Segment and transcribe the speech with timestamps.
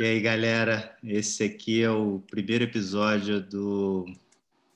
[0.00, 4.06] E aí, galera, esse aqui é o primeiro episódio do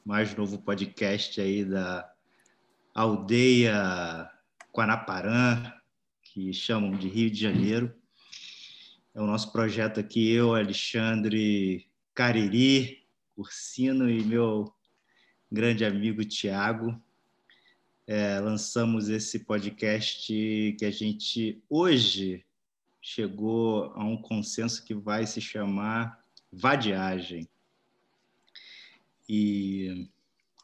[0.04, 2.12] mais novo podcast aí da
[2.92, 4.28] aldeia
[4.74, 5.72] Guanaparã,
[6.24, 7.94] que chamam de Rio de Janeiro.
[9.14, 14.74] É o nosso projeto aqui, eu, Alexandre Cariri, Cursino e meu
[15.52, 17.00] grande amigo Tiago.
[18.08, 22.44] É, lançamos esse podcast que a gente hoje
[23.02, 27.48] chegou a um consenso que vai se chamar Vadiagem.
[29.28, 30.08] E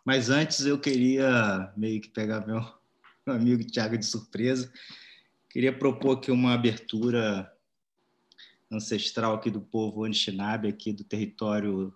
[0.04, 2.64] mas antes eu queria meio que pegar meu,
[3.26, 4.72] amigo Tiago de surpresa.
[5.50, 7.52] Queria propor aqui uma abertura
[8.70, 11.92] ancestral aqui do povo Anishinaabe, aqui do território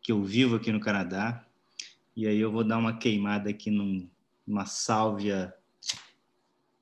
[0.00, 1.46] que eu vivo aqui no Canadá.
[2.16, 4.08] E aí eu vou dar uma queimada aqui num,
[4.46, 5.54] numa sálvia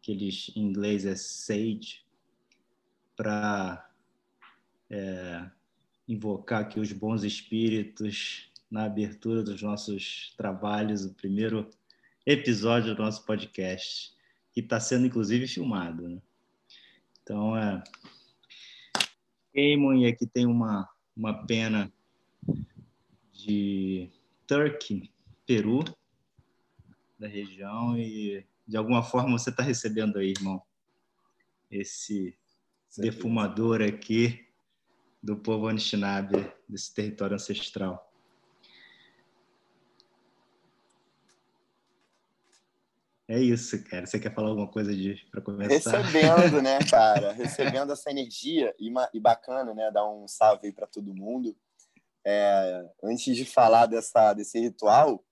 [0.00, 2.04] que eles em inglês é sage,
[3.20, 3.86] para
[4.88, 5.50] é,
[6.08, 11.68] invocar aqui os bons espíritos na abertura dos nossos trabalhos, o primeiro
[12.24, 14.16] episódio do nosso podcast,
[14.54, 16.08] que está sendo inclusive filmado.
[16.08, 16.22] Né?
[17.22, 17.84] Então, é.
[19.52, 21.92] Queimam, e aqui tem uma, uma pena
[23.34, 24.08] de
[24.46, 25.12] Turkey,
[25.44, 25.84] Peru,
[27.18, 30.62] da região, e de alguma forma você está recebendo aí, irmão,
[31.70, 32.39] esse
[32.98, 34.46] defumador aqui
[35.22, 38.10] do povo Anishinaabe, desse território ancestral.
[43.28, 44.06] É isso, cara.
[44.06, 44.90] Você quer falar alguma coisa
[45.30, 45.98] para começar?
[45.98, 47.32] Recebendo, né, cara?
[47.32, 49.88] Recebendo essa energia e, e bacana, né?
[49.92, 51.56] Dar um salve aí para todo mundo.
[52.26, 55.24] É, antes de falar dessa, desse ritual,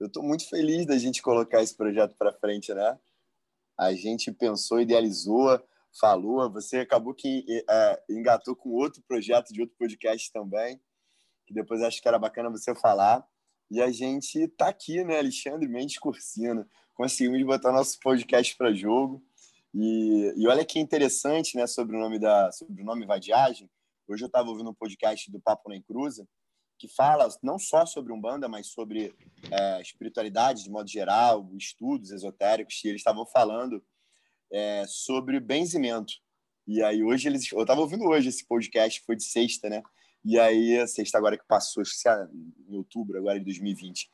[0.00, 2.98] eu estou muito feliz da gente colocar esse projeto para frente, né?
[3.78, 5.62] A gente pensou, idealizou,
[5.98, 6.50] falou.
[6.52, 10.80] Você acabou que é, engatou com outro projeto de outro podcast também,
[11.46, 13.26] que depois acho que era bacana você falar.
[13.70, 16.66] E a gente está aqui, né, Alexandre Mendes Cursino.
[16.94, 19.22] Conseguimos botar nosso podcast para jogo.
[19.74, 23.70] E, e olha que interessante, né, sobre o nome da sobre o nome Vadiagem.
[24.06, 26.26] Hoje eu estava ouvindo um podcast do Papo na Cruza
[26.82, 29.14] que fala não só sobre umbanda, mas sobre
[29.52, 32.82] é, espiritualidade de modo geral, estudos esotéricos.
[32.84, 33.80] E eles estavam falando
[34.52, 36.12] é, sobre benzimento.
[36.66, 39.82] E aí hoje eles, eu estava ouvindo hoje esse podcast, foi de sexta, né?
[40.24, 42.28] E aí sexta agora que passou, que é
[42.68, 44.08] em outubro agora de 2020.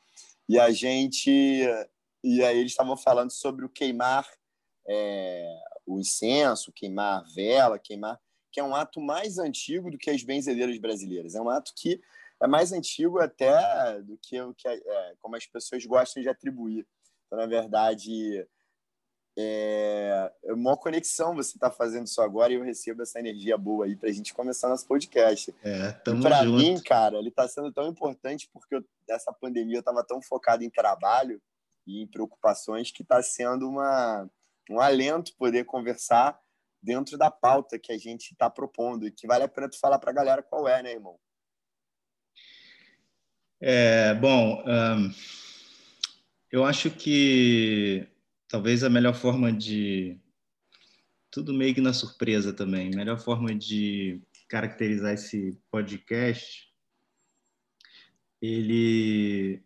[0.47, 1.29] E a gente
[2.23, 4.27] e aí eles estavam falando sobre o queimar
[4.87, 8.19] é, o incenso, queimar vela, queimar
[8.51, 11.35] que é um ato mais antigo do que as benzedeiras brasileiras.
[11.35, 12.01] É um ato que
[12.41, 16.87] é mais antigo até do que o que é, como as pessoas gostam de atribuir.
[17.27, 18.47] Então, na verdade,
[19.41, 23.85] é, é uma conexão você está fazendo isso agora e eu recebo essa energia boa
[23.85, 25.55] aí para a gente começar nosso podcast.
[25.63, 25.91] É,
[26.21, 30.21] para mim, cara, ele está sendo tão importante porque eu, essa pandemia eu estava tão
[30.21, 31.41] focado em trabalho
[31.87, 34.29] e em preocupações que está sendo uma,
[34.69, 36.37] um alento poder conversar
[36.83, 39.99] dentro da pauta que a gente está propondo e que vale a pena tu falar
[39.99, 41.17] para a galera qual é, né, irmão?
[43.61, 44.63] É, bom,
[46.51, 48.05] eu acho que
[48.49, 50.17] talvez a melhor forma de
[51.31, 56.67] tudo meio que na surpresa também, melhor forma de caracterizar esse podcast,
[58.41, 59.61] ele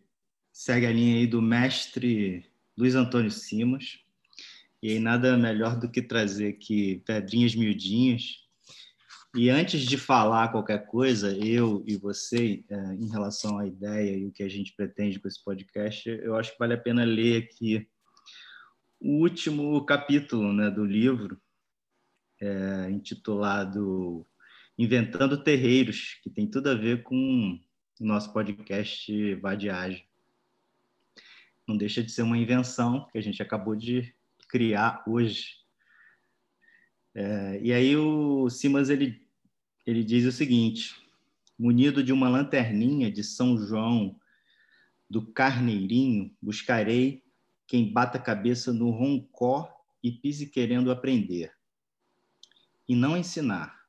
[0.52, 2.44] segue a linha aí do mestre
[2.76, 4.00] Luiz Antônio Simas,
[4.82, 8.44] e aí nada melhor do que trazer aqui pedrinhas miudinhas.
[9.34, 14.26] E antes de falar qualquer coisa, eu e você, é, em relação à ideia e
[14.26, 17.42] o que a gente pretende com esse podcast, eu acho que vale a pena ler
[17.42, 17.88] aqui
[19.04, 21.38] o último capítulo né, do livro,
[22.40, 24.26] é, intitulado
[24.78, 27.60] Inventando Terreiros, que tem tudo a ver com
[28.00, 30.06] o nosso podcast Vadiagem.
[31.68, 34.14] Não deixa de ser uma invenção que a gente acabou de
[34.48, 35.58] criar hoje.
[37.14, 39.22] É, e aí o Simas ele,
[39.86, 40.96] ele diz o seguinte:
[41.58, 44.18] munido de uma lanterninha de São João
[45.10, 47.23] do Carneirinho, buscarei
[47.66, 49.70] quem bata a cabeça no roncó
[50.02, 51.52] e pise querendo aprender.
[52.88, 53.84] E não ensinar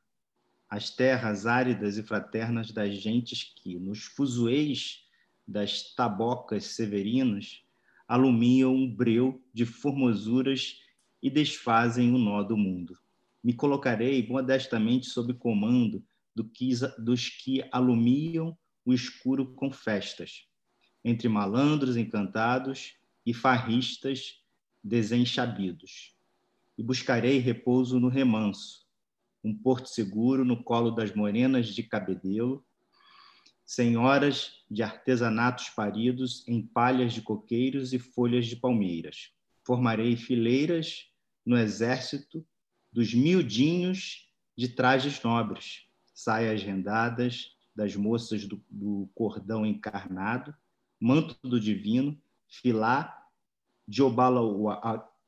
[0.69, 5.05] as terras áridas e fraternas das gentes que, nos fuzuês
[5.47, 7.61] das tabocas severinas,
[8.07, 10.79] alumiam um breu de formosuras
[11.21, 12.97] e desfazem o nó do mundo.
[13.43, 16.03] Me colocarei modestamente sob comando
[16.35, 20.47] do que, dos que alumiam o escuro com festas,
[21.03, 22.95] entre malandros encantados
[23.25, 24.41] e farristas
[24.83, 26.15] desenchabidos.
[26.77, 28.85] E buscarei repouso no remanso,
[29.43, 32.65] um porto seguro no colo das morenas de cabedelo,
[33.65, 39.31] senhoras de artesanatos paridos em palhas de coqueiros e folhas de palmeiras.
[39.63, 41.07] Formarei fileiras
[41.45, 42.45] no exército
[42.91, 50.55] dos miudinhos de trajes nobres, saias rendadas das moças do, do cordão encarnado,
[50.99, 52.19] manto do divino,
[52.61, 53.27] filá,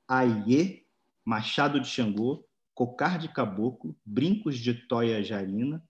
[0.07, 0.85] Aie,
[1.25, 5.83] machado de Xangô, cocar de caboclo, brincos de toia jarina,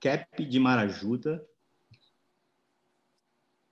[0.00, 1.46] cap de marajuda,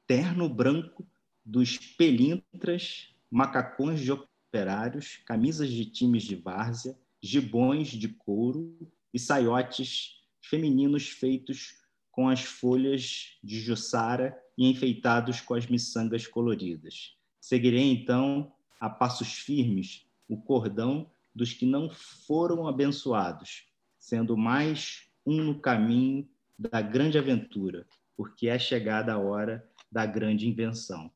[0.07, 1.07] terno branco
[1.45, 8.77] dos pelintras, macacões de operários, camisas de times de várzea, gibões de couro
[9.13, 17.17] e saiotes femininos feitos com as folhas de jussara e enfeitados com as miçangas coloridas.
[17.41, 23.67] Seguirei, então, a passos firmes o cordão dos que não foram abençoados,
[23.99, 26.29] sendo mais um no caminho
[26.59, 27.87] da grande aventura,
[28.17, 31.11] porque é chegada a hora da grande invenção.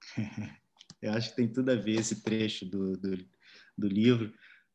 [1.02, 3.16] Eu acho que tem tudo a ver esse trecho do, do,
[3.76, 4.32] do livro,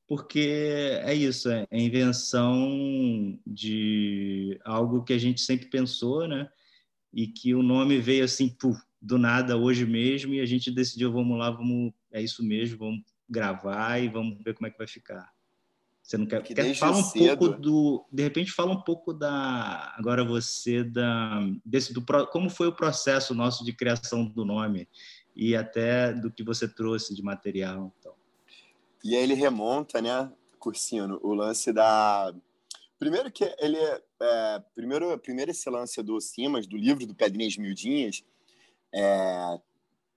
[0.08, 6.50] porque é isso, é a invenção de algo que a gente sempre pensou, né?
[7.16, 11.12] E que o nome veio assim, puf, do nada, hoje mesmo, e a gente decidiu,
[11.12, 14.88] vamos lá, vamos, é isso mesmo, vamos gravar e vamos ver como é que vai
[14.88, 15.34] ficar.
[16.06, 17.38] Você não quer, que quer fala um cedo...
[17.38, 22.68] pouco do, de repente fala um pouco da agora você da desse do como foi
[22.68, 24.88] o processo nosso de criação do nome
[25.36, 28.14] e até do que você trouxe de material, então.
[29.04, 32.32] E aí ele remonta, né, Cursino, o lance da
[33.00, 37.58] primeiro que ele é, é primeiro primeiro esse lance do Simas, do livro do Pedrinhas
[37.58, 38.24] Miudinhas,
[38.94, 39.60] é,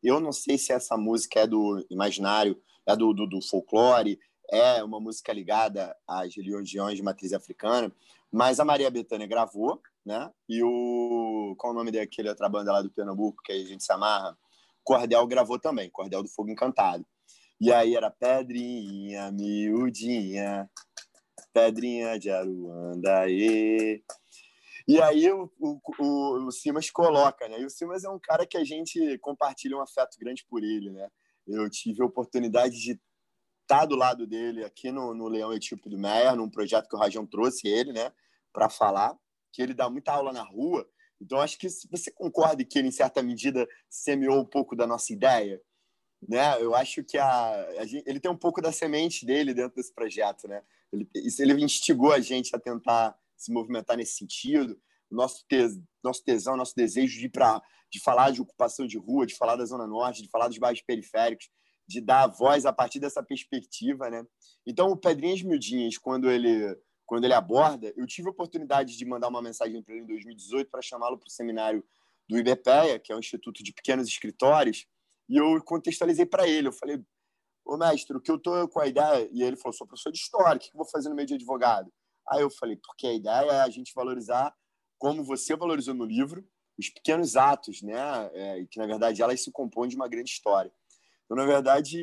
[0.03, 4.19] eu não sei se essa música é do imaginário, é do, do, do folclore,
[4.51, 7.93] é uma música ligada às religiões de matriz africana,
[8.31, 10.31] mas a Maria Bethânia gravou, né?
[10.49, 13.93] E o qual o nome daquele outra banda lá do Pernambuco que a gente se
[13.93, 14.39] amarra?
[14.83, 17.05] Cordel gravou também, Cordel do Fogo Encantado.
[17.61, 20.71] E aí era Pedrinha, miudinha,
[21.59, 27.61] Pedrinha de Aruanda, e aí o, o, o, Simas coloca, né?
[27.61, 30.91] E o Simas é um cara que a gente compartilha um afeto grande por ele,
[30.91, 31.11] né?
[31.47, 32.99] Eu tive a oportunidade de
[33.63, 36.99] estar do lado dele aqui no, no Leão Etíope do Meia, num projeto que o
[36.99, 38.11] Rajão trouxe ele, né,
[38.51, 39.15] para falar,
[39.53, 40.89] que ele dá muita aula na rua.
[41.21, 45.13] Então, acho que você concorda que ele, em certa medida, semeou um pouco da nossa
[45.13, 45.61] ideia,
[46.27, 46.61] né?
[46.61, 49.93] Eu acho que a, a gente, ele tem um pouco da semente dele dentro desse
[49.95, 50.63] projeto, né?
[50.93, 54.81] Ele, ele instigou a gente a tentar se movimentar nesse sentido.
[55.11, 59.27] Nosso, tes, nosso tesão, nosso desejo de ir para de falar de ocupação de rua,
[59.27, 61.49] de falar da Zona Norte, de falar dos bairros periféricos,
[61.87, 64.27] de dar voz a partir dessa perspectiva, né?
[64.67, 66.77] Então, o Pedrinhas Miudinhas, quando ele
[67.07, 70.71] quando ele aborda, eu tive a oportunidade de mandar uma mensagem para ele em 2018
[70.71, 71.83] para chamá-lo para o seminário
[72.29, 74.87] do IBPEA, que é o Instituto de Pequenos Escritórios,
[75.29, 77.03] e eu contextualizei para ele, eu falei,
[77.65, 80.19] ô mestre, o que eu tô com a ideia, e ele falou, sou professor de
[80.19, 81.93] história, o que eu vou fazer no meio de advogado?
[82.31, 84.55] Aí eu falei, porque a ideia é a gente valorizar,
[84.99, 86.47] como você valorizou no livro,
[86.79, 88.31] os pequenos atos, né?
[88.33, 90.73] É, que na verdade elas se compõem de uma grande história.
[91.25, 92.01] Então, na verdade,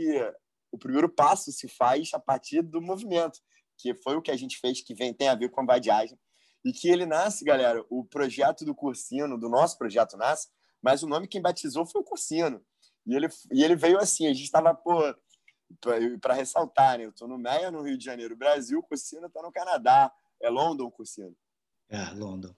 [0.72, 3.40] o primeiro passo se faz a partir do movimento,
[3.78, 6.20] que foi o que a gente fez, que vem, tem a ver com a vadiagem.
[6.64, 10.50] E que ele nasce, galera, o projeto do Cursino, do nosso projeto nasce,
[10.82, 12.64] mas o nome quem batizou foi o Cursino.
[13.06, 15.02] E ele, e ele veio assim, a gente estava, pô,
[16.22, 17.06] para ressaltar, né?
[17.06, 20.12] Eu estou no Meia, no Rio de Janeiro, Brasil, Cursino está no Canadá.
[20.42, 21.36] É London, Cursino?
[21.90, 22.54] É, London.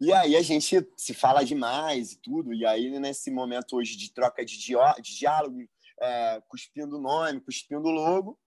[0.00, 4.12] E aí a gente se fala demais e tudo, e aí nesse momento hoje de
[4.12, 5.60] troca de, de diálogo,
[6.00, 8.38] é, cuspindo o nome, cuspindo o logo,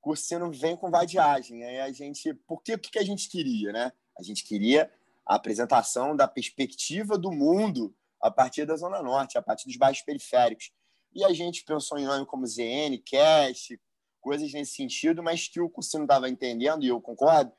[0.00, 1.64] Cursino vem com vadiagem.
[1.64, 3.92] Aí a gente, por que, o que a gente queria, né?
[4.18, 4.90] A gente queria
[5.26, 10.02] a apresentação da perspectiva do mundo a partir da Zona Norte, a partir dos bairros
[10.02, 10.70] periféricos.
[11.14, 13.80] E a gente pensou em nome como ZN, Cast,
[14.20, 17.52] coisas nesse sentido, mas que o Cursino estava entendendo, e eu concordo,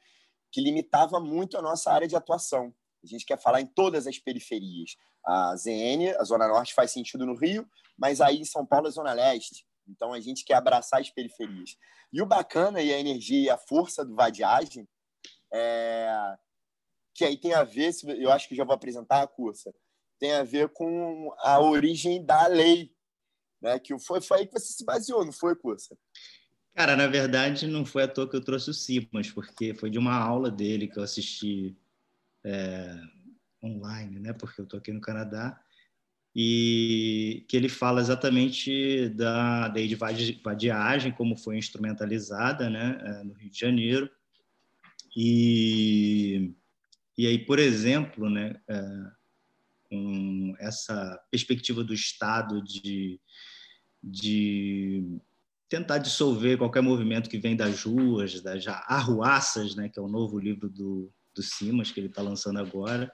[0.52, 2.74] que limitava muito a nossa área de atuação.
[3.04, 4.96] A gente quer falar em todas as periferias.
[5.26, 8.92] A ZN, a Zona Norte, faz sentido no Rio, mas aí em São Paulo é
[8.92, 9.66] Zona Leste.
[9.88, 11.78] Então a gente quer abraçar as periferias.
[12.12, 14.88] E o bacana e a energia e a força do Vadiagem,
[15.54, 16.38] é...
[17.14, 19.74] que aí tem a ver, eu acho que já vou apresentar a cursa,
[20.20, 22.92] tem a ver com a origem da lei,
[23.62, 23.80] né?
[23.80, 25.98] que foi, foi aí que você se baseou, não foi, cursa?
[26.76, 29.98] Cara, na verdade, não foi à toa que eu trouxe o Simas, porque foi de
[29.98, 31.76] uma aula dele que eu assisti
[32.46, 32.96] é,
[33.64, 34.34] online, né?
[34.34, 35.60] Porque eu tô aqui no Canadá.
[36.36, 39.96] e que ele fala exatamente da lei de
[40.44, 44.10] vadiagem, como foi instrumentalizada né, é, no Rio de Janeiro.
[45.16, 46.54] E,
[47.18, 49.17] e aí, por exemplo, né, é,
[49.90, 53.20] com essa perspectiva do Estado de,
[54.04, 55.20] de
[55.70, 60.40] tentar dissolver qualquer movimento que vem das ruas, das arruaças, né, que é o novo
[60.40, 63.12] livro do, do Simas, que ele está lançando agora,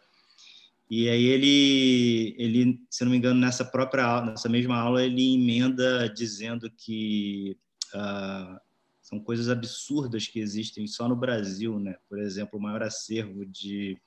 [0.96, 5.34] e aí ele, ele, se não me engano, nessa própria aula, nessa mesma aula, ele
[5.34, 7.58] emenda dizendo que
[7.96, 8.60] uh,
[9.02, 11.96] são coisas absurdas que existem só no Brasil, né?
[12.08, 13.98] Por exemplo, o maior acervo de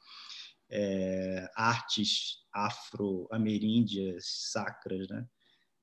[0.70, 5.26] é, artes afro-ameríndias sacras, né?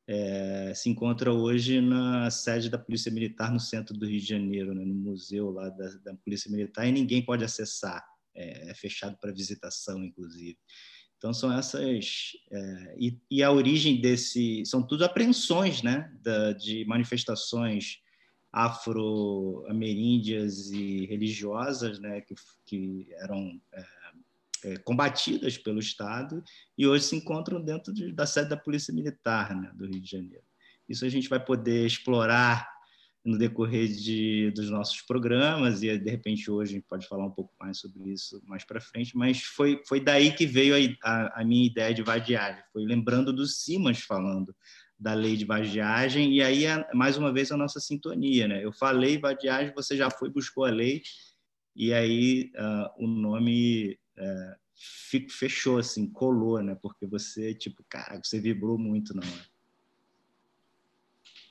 [0.06, 4.74] É, se encontra hoje na sede da Polícia Militar no centro do Rio de Janeiro,
[4.74, 4.84] né?
[4.84, 8.04] no museu lá da, da Polícia Militar, e ninguém pode acessar
[8.36, 10.58] é, é fechado para visitação, inclusive.
[11.18, 16.84] Então são essas é, e, e, a origem desse são tudo apreensões, né, da, de
[16.84, 18.00] manifestações
[18.52, 22.36] afro-ameríndias e religiosas, né, que,
[22.66, 23.58] que eram
[24.64, 26.44] é, combatidas pelo Estado
[26.78, 30.10] e hoje se encontram dentro de, da sede da Polícia Militar, né, do Rio de
[30.10, 30.44] Janeiro.
[30.88, 32.68] Isso a gente vai poder explorar
[33.24, 37.32] no decorrer de, dos nossos programas e de repente hoje a gente pode falar um
[37.32, 41.42] pouco mais sobre isso mais para frente, mas foi, foi daí que veio a, a,
[41.42, 44.54] a, minha ideia de vadiagem, foi lembrando do Simas falando
[45.00, 48.64] da lei de vadiagem e aí mais uma vez a nossa sintonia, né?
[48.64, 51.02] Eu falei vadiagem, você já foi buscou a lei
[51.76, 56.76] e aí uh, o nome uh, fechou assim, colou, né?
[56.82, 59.54] Porque você tipo, cara, você vibrou muito na hora.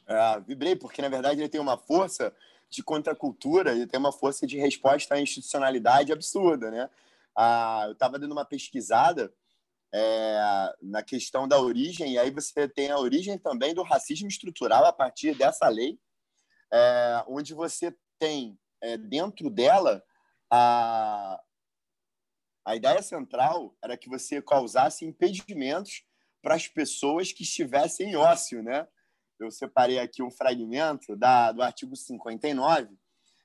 [0.07, 2.35] É, vibrei, porque na verdade ele tem uma força
[2.69, 6.91] de contracultura, ele tem uma força de resposta à institucionalidade absurda, né?
[7.37, 9.33] Ah, eu estava dando uma pesquisada
[9.93, 14.85] é, na questão da origem, e aí você tem a origem também do racismo estrutural
[14.87, 15.99] a partir dessa lei,
[16.73, 20.03] é, onde você tem é, dentro dela
[20.51, 21.39] a,
[22.65, 26.05] a ideia central era que você causasse impedimentos
[26.43, 28.87] para as pessoas que estivessem em ócio, né?
[29.43, 32.89] eu separei aqui um fragmento da, do artigo 59,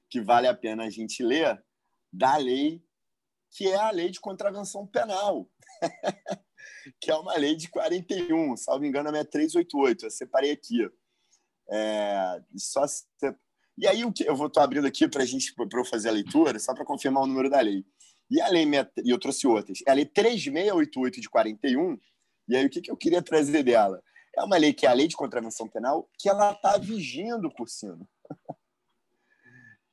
[0.10, 1.62] que vale a pena a gente ler,
[2.12, 2.84] da lei,
[3.52, 5.50] que é a lei de contravenção penal,
[7.02, 10.88] que é uma lei de 41, salvo engano, é 388, eu separei aqui.
[11.70, 12.86] É, só
[13.78, 16.14] E aí, o que eu vou estar abrindo aqui para gente para eu fazer a
[16.14, 17.86] leitura, só para confirmar o número da lei.
[18.29, 18.65] E a lei,
[19.03, 21.98] e eu trouxe outras, é a lei 3688 de 41,
[22.50, 24.03] e aí o que, que eu queria trazer dela?
[24.36, 27.69] É uma lei que é a lei de contravenção penal, que ela está vigindo por
[27.69, 28.07] cima.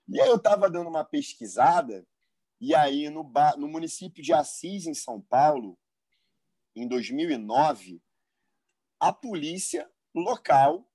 [0.07, 2.07] E aí eu estava dando uma pesquisada,
[2.61, 5.79] e aí no, no município de Assis, em São Paulo,
[6.77, 8.03] em 2009,
[9.01, 10.87] a polícia local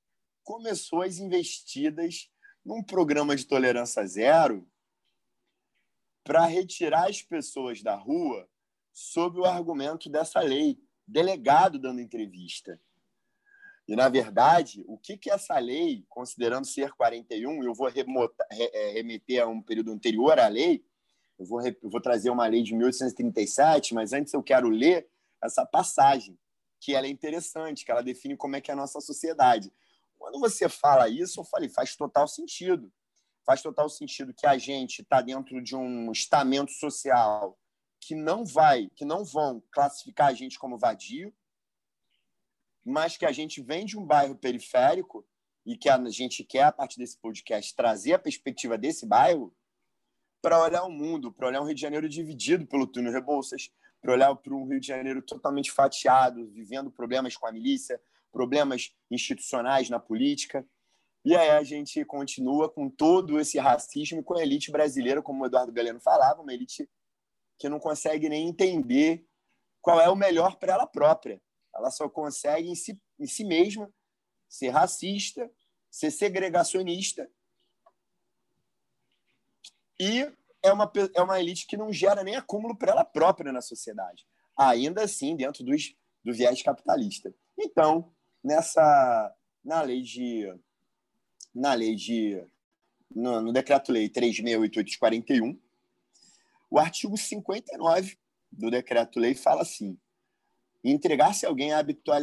[0.43, 2.29] começou as investidas
[2.63, 4.69] num programa de tolerância zero
[6.23, 8.47] para retirar as pessoas da rua
[8.91, 10.77] sob o argumento dessa lei.
[11.07, 12.79] Delegado dando entrevista.
[13.87, 18.91] E, na verdade, o que, que essa lei, considerando ser 41, eu vou remota, é,
[18.91, 20.85] remeter a um período anterior à lei,
[21.39, 25.09] eu vou, eu vou trazer uma lei de 1837, mas antes eu quero ler
[25.43, 26.37] essa passagem,
[26.79, 29.73] que ela é interessante, que ela define como é que é a nossa sociedade.
[30.19, 32.91] Quando você fala isso, eu falei, faz total sentido.
[33.49, 37.57] Faz total sentido que a gente está dentro de um estamento social
[37.99, 41.33] que não vai, que não vão classificar a gente como vadio,
[42.85, 45.27] mas que a gente vem de um bairro periférico
[45.65, 49.51] e que a gente quer, a partir desse podcast, trazer a perspectiva desse bairro
[50.43, 54.13] para olhar o mundo, para olhar um Rio de Janeiro dividido pelo túnel Rebouças, para
[54.13, 57.99] olhar para um Rio de Janeiro totalmente fatiado, vivendo problemas com a milícia,
[58.31, 60.63] problemas institucionais na política.
[61.23, 65.45] E aí a gente continua com todo esse racismo com a elite brasileira, como o
[65.45, 66.89] Eduardo Galeno falava, uma elite
[67.57, 69.25] que não consegue nem entender
[69.81, 71.41] qual é o melhor para ela própria.
[71.75, 73.91] Ela só consegue em si, em si mesma
[74.47, 75.51] ser racista,
[75.91, 77.29] ser segregacionista
[79.99, 80.31] e
[80.63, 84.25] é uma, é uma elite que não gera nem acúmulo para ela própria na sociedade,
[84.57, 87.33] ainda assim dentro dos, do viés capitalista.
[87.57, 90.47] Então, nessa na lei de
[91.59, 92.41] na lei de
[93.13, 95.59] no, no decreto-lei 3688 de 41,
[96.69, 98.17] o artigo 59
[98.51, 99.97] do decreto-lei fala assim:
[100.83, 102.21] entregar-se alguém habitual,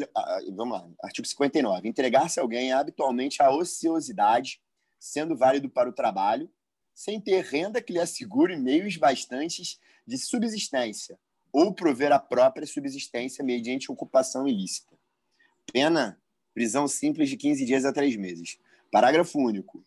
[0.54, 4.60] vamos lá, artigo 59, entregar-se alguém habitualmente à ociosidade,
[4.98, 6.50] sendo válido para o trabalho,
[6.94, 11.18] sem ter renda que lhe assegure meios bastantes de subsistência,
[11.52, 14.96] ou prover a própria subsistência mediante ocupação ilícita.
[15.70, 16.18] Pena,
[16.54, 18.58] prisão simples de 15 dias a 3 meses.
[18.96, 19.84] Parágrafo único.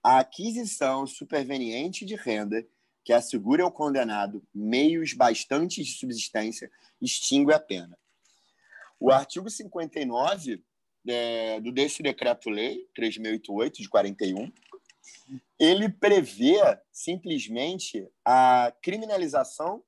[0.00, 2.64] A aquisição superveniente de renda
[3.04, 7.98] que assegure ao condenado meios bastantes de subsistência extingue a pena.
[9.00, 10.64] O artigo 59
[11.08, 14.52] é, do desse decreto-lei 3088 de 41,
[15.58, 16.60] ele prevê
[16.92, 19.82] simplesmente a criminalização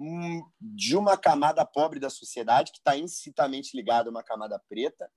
[0.00, 5.08] hum, de uma camada pobre da sociedade que está incitamente ligada a uma camada preta,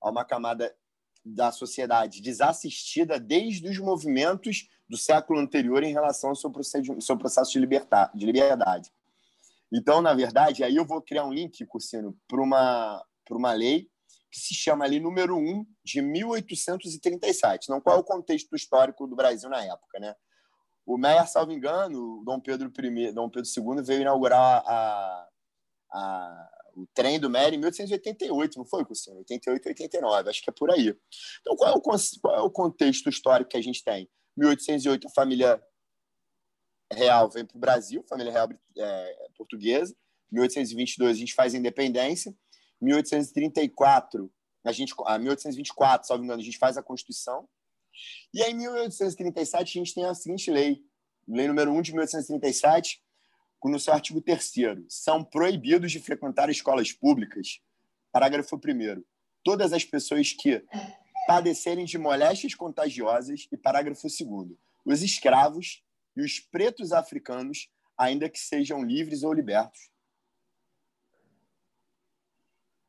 [0.00, 0.72] a uma camada
[1.24, 6.50] da sociedade desassistida desde os movimentos do século anterior em relação ao seu,
[7.00, 8.90] seu processo de, libertar, de liberdade.
[9.72, 13.88] Então, na verdade, aí eu vou criar um link, Cursino, para uma, uma lei
[14.30, 17.68] que se chama ali número 1 de 1837.
[17.68, 20.14] Não qual é o contexto histórico do Brasil na época, né?
[20.86, 25.28] O Meyer, salvo engano, Dom Pedro I, Dom Pedro II veio inaugurar a,
[25.92, 29.18] a, o trem do Meyer em 1888, não foi, Cursino?
[29.18, 30.94] 88, 89, acho que é por aí.
[31.40, 34.08] Então, qual é, o, qual é o contexto histórico que a gente tem?
[34.36, 35.62] 1808, a família
[36.92, 39.94] real vem para o Brasil, família real é, portuguesa.
[40.30, 42.34] 1822, a gente faz a independência.
[42.80, 44.32] 1834,
[44.64, 47.48] a gente, a 1824, salvo engano, a gente faz a Constituição.
[48.32, 50.82] E aí, em 1837, a gente tem a seguinte lei,
[51.28, 53.02] lei número 1 de 1837,
[53.68, 57.60] no seu artigo 3 são proibidos de frequentar escolas públicas,
[58.10, 59.02] parágrafo 1
[59.44, 60.64] todas as pessoas que
[61.26, 63.46] padecerem de moléstias contagiosas.
[63.52, 64.50] E parágrafo 2
[64.84, 65.84] os escravos
[66.16, 69.90] e os pretos africanos, ainda que sejam livres ou libertos.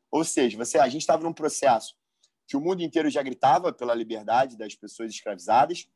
[0.10, 1.96] Ou seja, você, a gente estava num processo
[2.48, 5.88] que o mundo inteiro já gritava pela liberdade das pessoas escravizadas,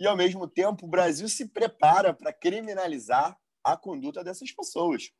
[0.00, 3.36] e, ao mesmo tempo, o Brasil se prepara para criminalizar
[3.72, 5.10] a conduta dessas pessoas.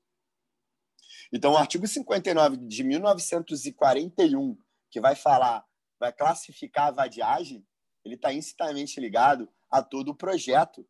[1.33, 4.57] Então, o artigo 59 de 1941,
[4.91, 5.65] que vai falar,
[5.99, 7.67] vai classificar a vadiagem,
[8.05, 10.89] ele está incitamente ligado a todo o projeto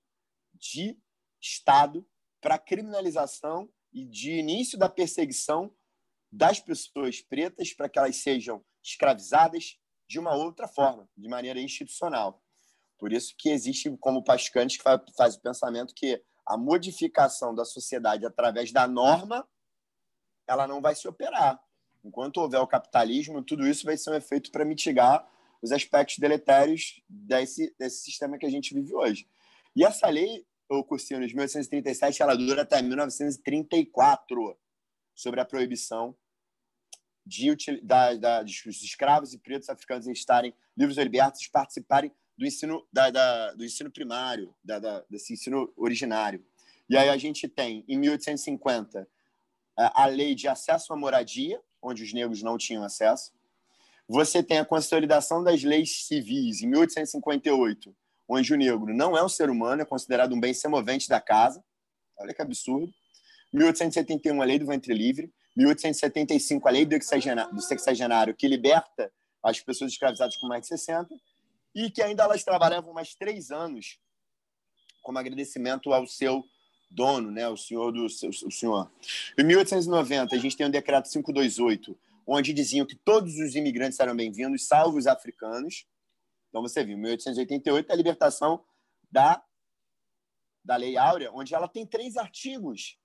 [0.54, 0.98] de
[1.40, 2.06] Estado
[2.40, 5.74] para criminalização e de início da perseguição
[6.30, 9.78] das pessoas pretas para que elas sejam escravizadas
[10.08, 12.42] de uma outra forma, de maneira institucional.
[12.98, 14.84] Por isso que existe como Pascante que
[15.16, 19.46] faz o pensamento que a modificação da sociedade através da norma
[20.46, 21.62] ela não vai se operar.
[22.02, 25.28] Enquanto houver o capitalismo, tudo isso vai ser um efeito para mitigar
[25.60, 29.28] os aspectos deletérios desse, desse sistema que a gente vive hoje.
[29.76, 34.58] E essa lei, o cursinho de 1837, ela dura até 1934
[35.14, 36.16] sobre a proibição
[37.26, 43.10] de, da, da, escravos e pretos africanos estarem livres ou libertos participarem do ensino, da,
[43.10, 46.42] da, do ensino primário, da, da, desse ensino originário.
[46.88, 49.06] E aí a gente tem, em 1850,
[49.76, 53.32] a lei de acesso à moradia, onde os negros não tinham acesso.
[54.08, 57.94] Você tem a consolidação das leis civis, em 1858,
[58.28, 61.62] onde o negro não é um ser humano, é considerado um bem semovente da casa.
[62.16, 62.92] Olha que absurdo.
[63.52, 65.32] 1871, a lei do ventre livre.
[65.56, 70.68] 1875, a lei do sexagenário, do sexagenário que liberta as pessoas escravizadas com mais de
[70.68, 71.14] 60
[71.74, 73.98] e que ainda elas trabalhavam mais três anos
[75.02, 76.44] como agradecimento ao seu
[76.90, 78.90] dono, né, o senhor do o senhor.
[79.38, 84.16] Em 1890, a gente tem o decreto 528, onde diziam que todos os imigrantes eram
[84.16, 85.86] bem-vindos, salvo os africanos.
[86.48, 88.64] Então você viu, 1888 é a libertação
[89.10, 89.42] da
[90.64, 92.98] da Lei Áurea, onde ela tem três artigos,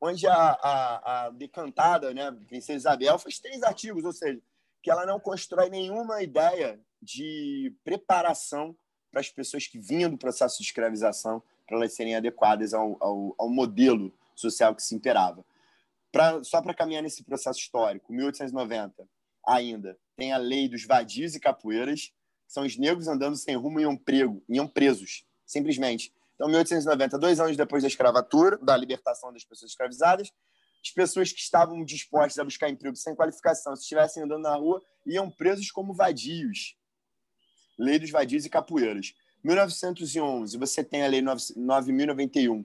[0.00, 4.42] onde a, a, a decantada, né, Princesa Isabel, faz três artigos, ou seja,
[4.86, 8.76] que ela não constrói nenhuma ideia de preparação
[9.10, 13.34] para as pessoas que vinham do processo de escravização para elas serem adequadas ao, ao,
[13.36, 15.44] ao, modelo social que se imperava.
[16.12, 19.08] Pra, só para caminhar nesse processo histórico, 1890
[19.44, 22.12] ainda tem a lei dos vadios e capoeiras,
[22.46, 26.12] que são os negros andando sem rumo e iam, prego, iam presos, simplesmente.
[26.36, 30.32] Então, 1890, dois anos depois da escravatura, da libertação das pessoas escravizadas,
[30.84, 34.82] as pessoas que estavam dispostas a buscar emprego sem qualificação, se estivessem andando na rua,
[35.04, 36.76] iam presos como vadios.
[37.78, 39.14] Lei dos Vadios e Capoeiras.
[39.44, 42.64] 1911, você tem a Lei 9.091,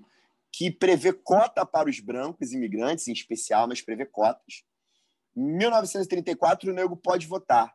[0.52, 4.63] que prevê cota para os brancos imigrantes, em especial, mas prevê cotas.
[5.36, 7.74] Em 1934, o negro pode votar,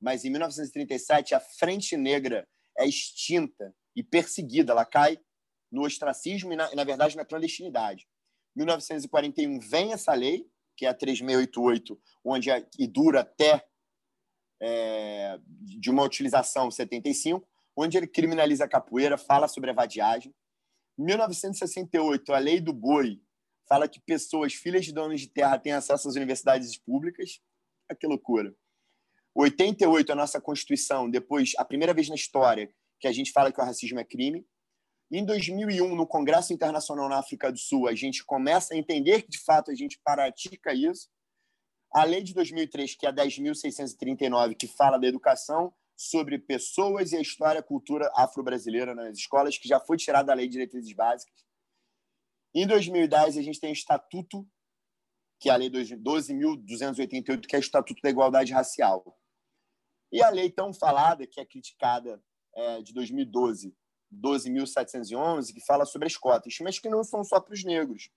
[0.00, 2.46] mas em 1937, a Frente Negra
[2.76, 5.18] é extinta e perseguida, ela cai
[5.70, 8.06] no ostracismo e, na, na verdade, na clandestinidade.
[8.58, 13.66] 1941 vem essa lei, que é a 3688, onde é, e dura até
[14.60, 20.34] é, de uma utilização 75, onde ele criminaliza a capoeira, fala sobre a vadiagem.
[20.98, 23.20] Em 1968, a lei do boi
[23.68, 27.40] fala que pessoas, filhas de donos de terra, têm acesso às universidades públicas.
[27.98, 28.54] que loucura.
[29.34, 33.60] 88, a nossa Constituição, depois, a primeira vez na história que a gente fala que
[33.60, 34.44] o racismo é crime.
[35.10, 39.30] Em 2001, no Congresso Internacional na África do Sul, a gente começa a entender que,
[39.30, 41.08] de fato, a gente pratica isso.
[41.90, 47.16] A lei de 2003, que é a 10.639, que fala da educação sobre pessoas e
[47.16, 50.92] a história e cultura afro-brasileira nas escolas, que já foi tirada da Lei de Diretrizes
[50.92, 51.42] Básicas.
[52.54, 54.46] Em 2010, a gente tem o Estatuto,
[55.40, 59.18] que é a Lei 12.288, que é o Estatuto da Igualdade Racial.
[60.12, 62.22] E a lei tão falada, que é criticada
[62.54, 63.74] é, de 2012,
[64.12, 68.10] 12.711, que fala sobre as cotas, mas que não são só para os negros.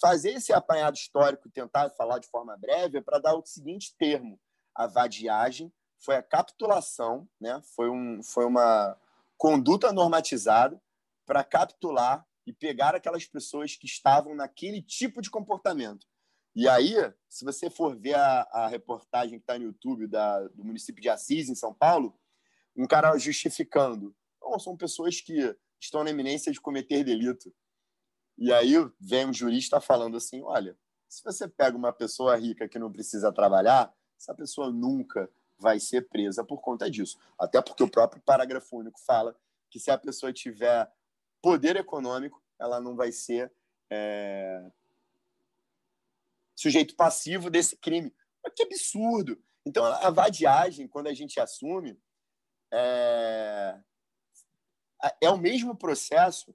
[0.00, 3.94] Fazer esse apanhado histórico e tentar falar de forma breve é para dar o seguinte
[3.98, 4.40] termo:
[4.74, 7.60] a vadiagem foi a capitulação, né?
[7.74, 8.96] foi, um, foi uma
[9.36, 10.80] conduta normatizada
[11.26, 16.06] para capitular e pegar aquelas pessoas que estavam naquele tipo de comportamento.
[16.54, 16.94] E aí,
[17.28, 21.08] se você for ver a, a reportagem que está no YouTube da, do município de
[21.08, 22.18] Assis, em São Paulo,
[22.76, 24.14] um cara justificando.
[24.40, 27.52] Não, são pessoas que estão na iminência de cometer delito.
[28.38, 30.76] E aí vem um jurista falando assim: olha,
[31.08, 36.08] se você pega uma pessoa rica que não precisa trabalhar, essa pessoa nunca vai ser
[36.08, 37.18] presa por conta disso.
[37.38, 39.36] Até porque o próprio parágrafo único fala
[39.70, 40.90] que se a pessoa tiver
[41.42, 43.52] poder econômico, ela não vai ser
[43.90, 44.70] é,
[46.54, 48.14] sujeito passivo desse crime.
[48.42, 49.42] Mas que absurdo!
[49.64, 51.98] Então, a vadiagem, quando a gente assume,
[52.72, 53.78] é,
[55.20, 56.54] é o mesmo processo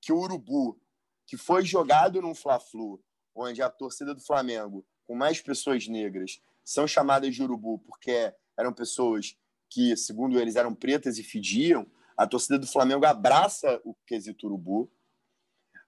[0.00, 0.80] que o Urubu,
[1.26, 3.02] que foi jogado num Fla-Flu,
[3.34, 8.72] onde a torcida do Flamengo, com mais pessoas negras, são chamadas de Urubu porque eram
[8.72, 9.36] pessoas
[9.70, 11.90] que, segundo eles, eram pretas e fediam.
[12.16, 14.90] A torcida do Flamengo abraça o quesito Urubu.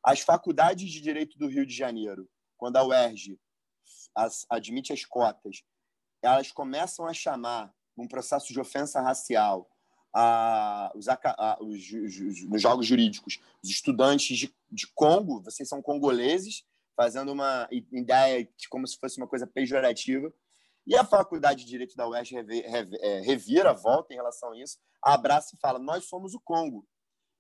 [0.03, 3.39] As faculdades de Direito do Rio de Janeiro, quando a UERJ
[4.15, 5.63] as, admite as cotas,
[6.23, 9.71] elas começam a chamar um processo de ofensa racial
[10.13, 15.81] a, os, a, os, os, nos jogos jurídicos, os estudantes de, de Congo, vocês são
[15.81, 16.65] congoleses,
[16.97, 20.33] fazendo uma ideia de como se fosse uma coisa pejorativa.
[20.87, 22.37] E a Faculdade de Direito da UERJ
[23.01, 26.87] é, revira, volta em relação a isso, abraça e fala: Nós somos o Congo.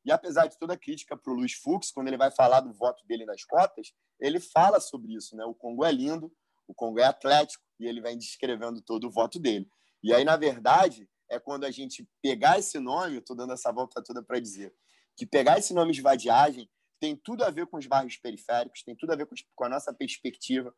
[0.04, 2.72] E apesar de toda a crítica para o Luiz Fux, quando ele vai falar do
[2.72, 5.36] voto dele nas cotas, ele fala sobre isso.
[5.36, 5.44] Né?
[5.44, 6.32] O Congo é lindo,
[6.66, 9.68] o Congo é atlético, e ele vem descrevendo todo o voto dele.
[10.02, 14.02] E aí, na verdade, é quando a gente pegar esse nome, estou dando essa volta
[14.02, 14.74] toda para dizer,
[15.16, 16.68] que pegar esse nome de vadiagem
[17.00, 19.92] tem tudo a ver com os bairros periféricos, tem tudo a ver com a nossa
[19.94, 20.74] perspectiva,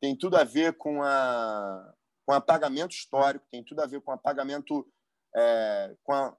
[0.00, 4.86] tem tudo a ver com, a, com apagamento histórico, tem tudo a ver com apagamento,
[5.34, 6.36] é, com, a,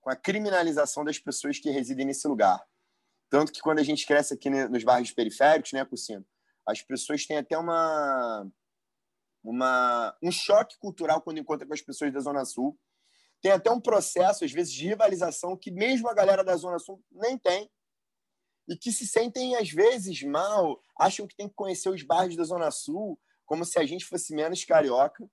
[0.00, 2.64] com a criminalização das pessoas que residem nesse lugar.
[3.28, 6.24] Tanto que quando a gente cresce aqui nos bairros periféricos, né, Cucino,
[6.66, 8.48] as pessoas têm até uma,
[9.42, 12.78] uma, um choque cultural quando encontram com as pessoas da Zona Sul.
[13.46, 17.00] Tem até um processo, às vezes, de rivalização que mesmo a galera da Zona Sul
[17.12, 17.70] nem tem.
[18.66, 22.42] E que se sentem, às vezes, mal, acham que tem que conhecer os bairros da
[22.42, 25.30] Zona Sul, como se a gente fosse menos carioca,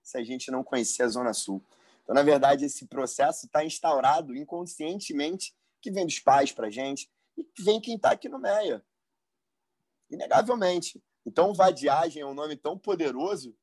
[0.00, 1.60] se a gente não conhecer a Zona Sul.
[2.04, 5.52] Então, na verdade, esse processo está instaurado inconscientemente,
[5.82, 8.80] que vem dos pais para a gente, e vem quem está aqui no MEIA.
[10.08, 11.02] Inegavelmente.
[11.26, 13.58] Então, vadiagem é um nome tão poderoso,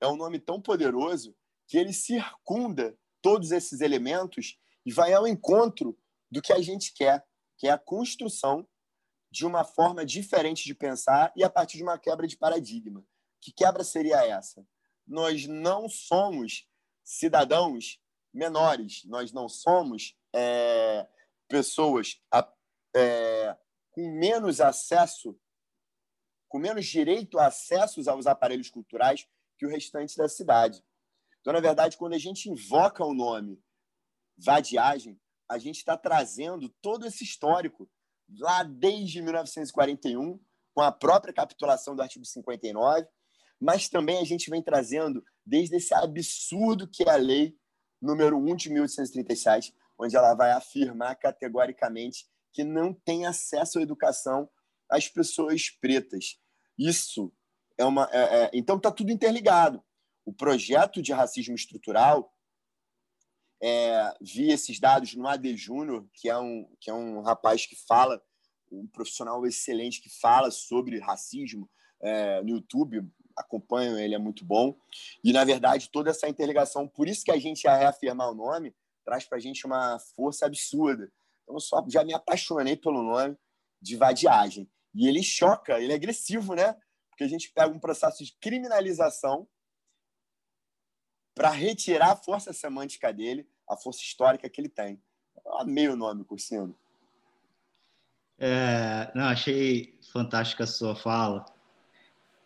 [0.00, 5.98] é um nome tão poderoso que ele circunda todos esses elementos e vai ao encontro
[6.30, 7.26] do que a gente quer,
[7.56, 8.66] que é a construção
[9.30, 13.04] de uma forma diferente de pensar e a partir de uma quebra de paradigma.
[13.40, 14.66] Que quebra seria essa?
[15.06, 16.66] Nós não somos
[17.04, 18.00] cidadãos
[18.32, 21.06] menores, nós não somos é,
[21.48, 22.20] pessoas
[22.94, 23.56] é,
[23.90, 25.38] com menos acesso,
[26.48, 29.26] com menos direito a acessos aos aparelhos culturais
[29.56, 30.84] que o restante da cidade.
[31.48, 33.58] Então, na verdade, quando a gente invoca o nome
[34.36, 37.90] vadiagem, a gente está trazendo todo esse histórico
[38.38, 40.38] lá desde 1941,
[40.74, 43.08] com a própria capitulação do artigo 59,
[43.58, 47.56] mas também a gente vem trazendo desde esse absurdo que é a lei
[47.98, 54.50] número 1 de 1837, onde ela vai afirmar categoricamente que não tem acesso à educação
[54.86, 56.38] às pessoas pretas.
[56.78, 57.32] Isso
[57.78, 58.06] é uma.
[58.12, 59.82] É, é, então está tudo interligado
[60.28, 62.30] o projeto de racismo estrutural,
[63.62, 67.74] é, vi esses dados no AD Júnior, que, é um, que é um rapaz que
[67.74, 68.22] fala,
[68.70, 71.68] um profissional excelente que fala sobre racismo
[72.02, 74.78] é, no YouTube, acompanho ele, é muito bom.
[75.24, 78.76] E, na verdade, toda essa interligação, por isso que a gente, a reafirmar o nome,
[79.06, 81.10] traz para a gente uma força absurda.
[81.42, 83.34] Então, eu só, já me apaixonei pelo nome
[83.80, 84.70] de vadiagem.
[84.94, 86.76] E ele choca, ele é agressivo, né?
[87.08, 89.48] Porque a gente pega um processo de criminalização
[91.38, 95.00] para retirar a força semântica dele, a força histórica que ele tem.
[95.46, 96.76] Eu amei o nome, Cursino.
[98.36, 101.46] É, não, achei fantástica a sua fala.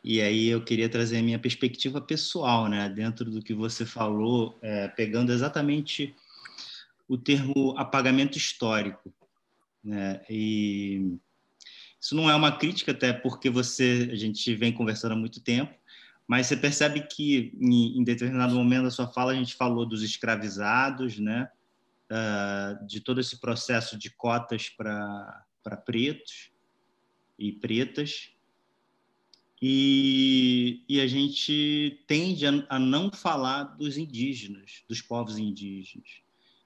[0.05, 4.59] E aí eu queria trazer a minha perspectiva pessoal, né, dentro do que você falou,
[4.61, 6.15] é, pegando exatamente
[7.09, 9.13] o termo apagamento histórico,
[9.83, 10.23] né?
[10.29, 11.17] E
[12.01, 15.73] isso não é uma crítica até porque você a gente vem conversando há muito tempo,
[16.33, 20.03] mas você percebe que em, em determinado momento da sua fala a gente falou dos
[20.03, 21.51] escravizados, né?
[22.11, 25.45] Uh, de todo esse processo de cotas para
[25.85, 26.51] pretos
[27.39, 28.31] e pretas
[29.61, 36.23] e, e a gente tende a, a, não falar dos indígenas, dos povos indígenas.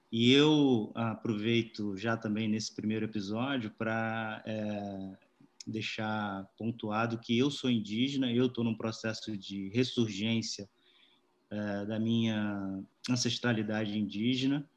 [0.09, 5.26] E eu aproveito já também nesse primeiro episódio para é,
[5.67, 10.69] deixar pontuado que eu sou indígena, eu estou num processo de ressurgência
[11.49, 14.67] é, da minha ancestralidade indígena.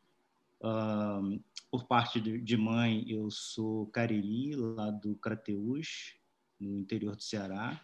[0.60, 6.16] Uh, por parte de, mãe, eu sou cariri, lá do Crateús,
[6.58, 7.80] no interior do Ceará.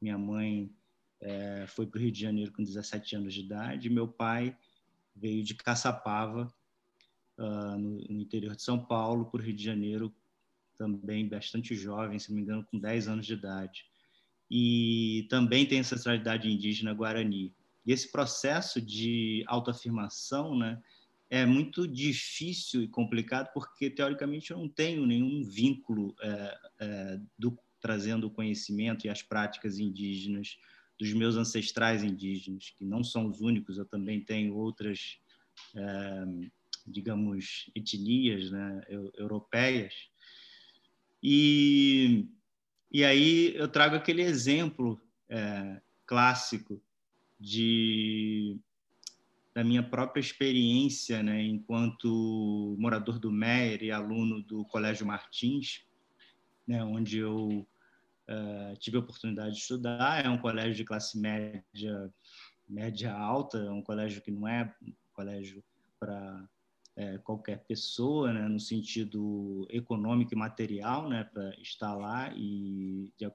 [0.00, 0.70] Minha mãe
[1.20, 3.88] é, foi para o Rio de Janeiro com 17 anos de idade.
[3.88, 4.56] Meu pai
[5.16, 6.52] veio de Caçapava,
[7.38, 10.14] uh, no, no, interior de São Paulo, para o Rio de Janeiro,
[10.82, 13.84] também bastante jovem, se não me engano, com 10 anos de idade.
[14.50, 17.54] E também tem ancestralidade indígena guarani.
[17.86, 20.82] E esse processo de autoafirmação, né,
[21.30, 27.56] é muito difícil e complicado porque teoricamente eu não tenho nenhum vínculo é, é, do
[27.80, 30.56] trazendo o conhecimento e as práticas indígenas
[30.98, 35.18] dos meus ancestrais indígenas, que não são os únicos, eu também tenho outras,
[35.74, 36.24] é,
[36.86, 38.82] digamos, etnias né,
[39.14, 40.11] europeias.
[41.22, 42.28] E,
[42.90, 46.82] e aí eu trago aquele exemplo é, clássico
[47.38, 48.58] de
[49.54, 55.84] da minha própria experiência, né, enquanto morador do Meier e aluno do Colégio Martins,
[56.66, 57.66] né, onde eu
[58.28, 60.24] uh, tive a oportunidade de estudar.
[60.24, 62.10] É um colégio de classe média,
[62.66, 65.62] média alta, é um colégio que não é um colégio
[66.00, 66.48] para
[66.96, 72.32] é, qualquer pessoa, né, no sentido econômico e material, né, para estar lá.
[72.36, 73.30] E de,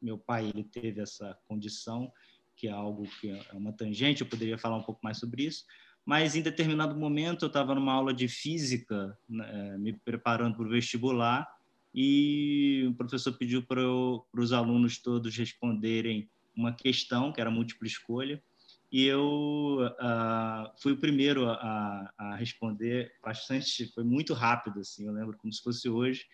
[0.00, 2.12] meu pai ele teve essa condição,
[2.56, 4.22] que é algo que é uma tangente.
[4.22, 5.64] Eu poderia falar um pouco mais sobre isso.
[6.04, 10.70] Mas em determinado momento eu estava numa aula de física, né, me preparando para o
[10.70, 11.46] vestibular,
[11.94, 18.42] e o professor pediu para os alunos todos responderem uma questão, que era múltipla escolha,
[18.90, 25.12] e eu uh, fui o primeiro a, a, responder bastante, foi muito rápido, assim, eu
[25.12, 26.26] lembro como se fosse hoje,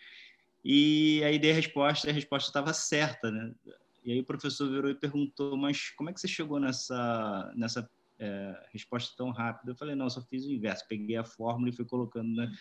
[0.63, 3.53] e aí dei a resposta, e a resposta estava certa, né?
[4.03, 7.89] E aí o professor virou e perguntou, mas como é que você chegou nessa, nessa
[8.19, 9.71] é, resposta tão rápida?
[9.71, 12.51] Eu falei, não, eu só fiz o inverso, peguei a fórmula e fui colocando né,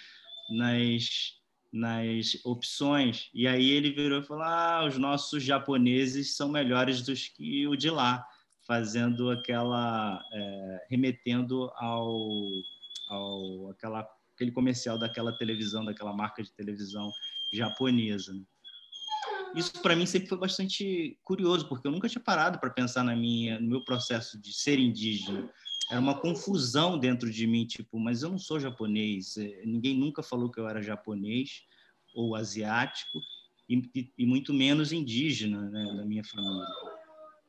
[0.51, 1.43] nas
[1.75, 3.29] nas opções.
[3.35, 7.75] E aí ele virou e falou: ah, os nossos japoneses são melhores do que o
[7.75, 8.25] de lá,
[8.67, 10.23] fazendo aquela.
[10.33, 12.31] É, remetendo ao,
[13.09, 17.11] ao aquela, aquele comercial daquela televisão, daquela marca de televisão
[17.53, 18.33] japonesa.
[18.33, 18.43] Né?
[19.55, 23.15] Isso para mim sempre foi bastante curioso, porque eu nunca tinha parado para pensar na
[23.15, 25.49] minha, no meu processo de ser indígena
[25.91, 30.23] era uma confusão dentro de mim, tipo, mas eu não sou japonês, é, ninguém nunca
[30.23, 31.63] falou que eu era japonês
[32.15, 33.21] ou asiático,
[33.69, 36.67] e, e, e muito menos indígena né, na minha família.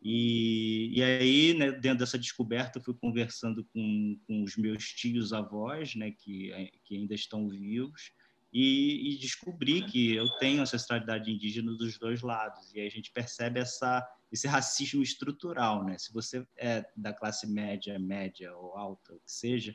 [0.08, 5.34] E, e aí, né, dentro dessa descoberta, eu fui conversando com, com os meus tios
[5.34, 6.52] avós, né, que,
[6.84, 8.12] que ainda estão vivos,
[8.54, 12.72] e, e descobri que eu tenho ancestralidade indígena dos dois lados.
[12.76, 15.98] E aí a gente percebe essa esse racismo estrutural, né?
[15.98, 19.74] Se você é da classe média, média ou alta, o que seja,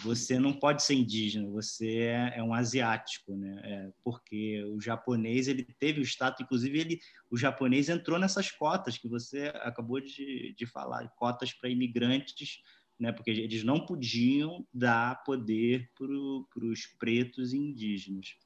[0.00, 3.60] você não pode ser indígena, você é, é um asiático, né?
[3.64, 8.96] É, porque o japonês ele teve o status, inclusive ele, o japonês entrou nessas cotas
[8.96, 12.62] que você acabou de, de falar, cotas para imigrantes,
[12.98, 13.12] né?
[13.12, 18.36] Porque eles não podiam dar poder para os pretos e indígenas.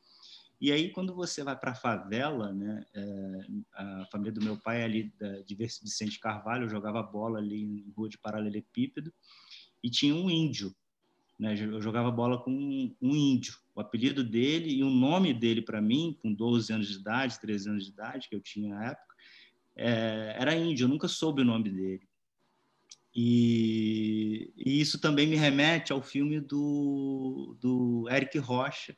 [0.62, 3.38] E aí, quando você vai para a favela, né, é,
[3.74, 7.92] a família do meu pai é ali da, de Vicente Carvalho, jogava bola ali em
[7.96, 9.12] rua de paralelepípedo,
[9.82, 10.72] e tinha um índio.
[11.42, 13.56] Né, eu jogava bola com um, índio.
[13.74, 17.68] O apelido dele e o nome dele para mim, com 12 anos de idade, 13
[17.68, 19.14] anos de idade, que eu tinha na época,
[19.74, 22.08] é, era índio, eu nunca soube o nome dele.
[23.12, 28.96] E, e, isso também me remete ao filme do, do Eric Rocha,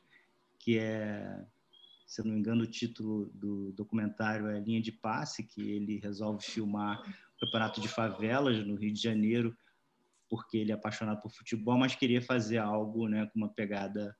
[0.59, 1.43] que é
[2.05, 5.97] se eu não me engano, o título do documentário é Linha de Passe, que ele
[5.97, 9.57] resolve filmar o campeonato de favelas no Rio de Janeiro
[10.29, 14.15] porque ele é apaixonado por futebol, mas queria fazer algo né, com uma pegada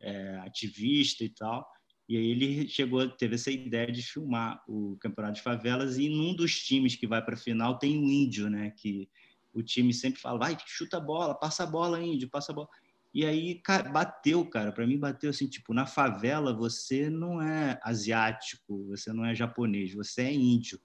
[0.00, 1.68] é, ativista e tal.
[2.08, 6.34] E aí ele chegou, teve essa ideia de filmar o Campeonato de Favelas e num
[6.34, 8.70] dos times que vai para a final tem um índio, né?
[8.76, 9.08] Que
[9.52, 12.68] o time sempre fala, vai, chuta a bola, passa a bola, índio, passa a bola.
[13.12, 13.60] E aí
[13.92, 19.24] bateu, cara, para mim bateu assim, tipo, na favela você não é asiático, você não
[19.24, 20.80] é japonês, você é índio,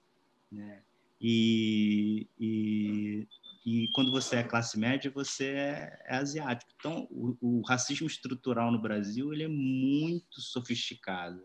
[0.50, 0.82] né?
[1.20, 3.26] E, e,
[3.66, 6.70] e quando você é classe média, você é, é asiático.
[6.78, 11.42] Então, o, o, racismo estrutural no Brasil ele é muito sofisticado.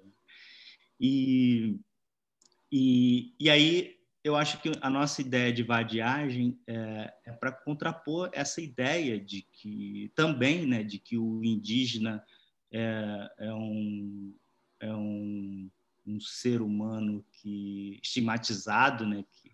[1.00, 1.80] E,
[2.72, 8.30] e, e aí eu acho que a nossa ideia de vadiagem é, é para contrapor
[8.34, 12.24] essa ideia de que também, né, de que o indígena
[12.72, 14.36] é, é um,
[14.80, 15.72] é um,
[16.06, 19.52] um ser humano que estigmatizado, né, que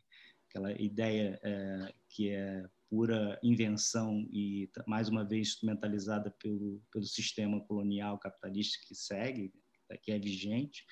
[0.49, 7.61] aquela ideia é, que é pura invenção e mais uma vez instrumentalizada pelo pelo sistema
[7.61, 9.53] colonial capitalista que segue,
[10.01, 10.83] que é vigente,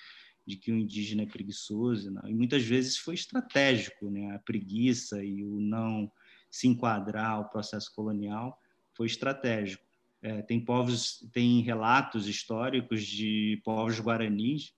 [0.45, 2.29] de que o indígena é preguiçoso, não.
[2.29, 4.35] e muitas vezes foi estratégico, né?
[4.35, 6.11] A preguiça e o não
[6.51, 8.55] se enquadrar ao processo colonial
[8.93, 9.83] foi estratégico.
[10.21, 14.73] É, tem povos, tem relatos históricos de povos guaranis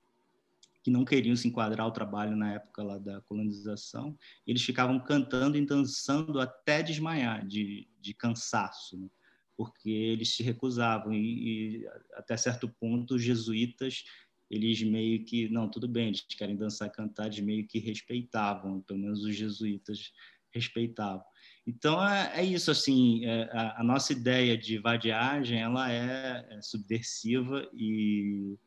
[0.87, 5.57] que não queriam se enquadrar ao trabalho na época lá da colonização, eles ficavam cantando
[5.57, 9.09] e dançando até desmaiar de, de cansaço, né?
[9.57, 14.05] porque eles se recusavam e, e, até certo ponto os jesuítas
[14.49, 18.99] eles meio que não tudo bem eles querem dançar cantar eles meio que respeitavam pelo
[18.99, 20.13] menos os jesuítas
[20.53, 21.25] respeitavam
[21.65, 26.61] então é, é isso assim é, a, a, nossa ideia de vadiagem ela é, é
[26.61, 28.57] subversiva e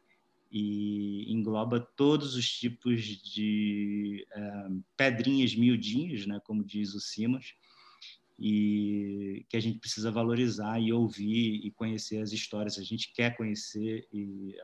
[0.50, 7.54] e engloba todos os tipos de é, pedrinhas miudinhas, né, como diz o Simas,
[8.38, 12.78] e que a gente precisa valorizar e ouvir e conhecer as histórias.
[12.78, 14.08] A gente quer conhecer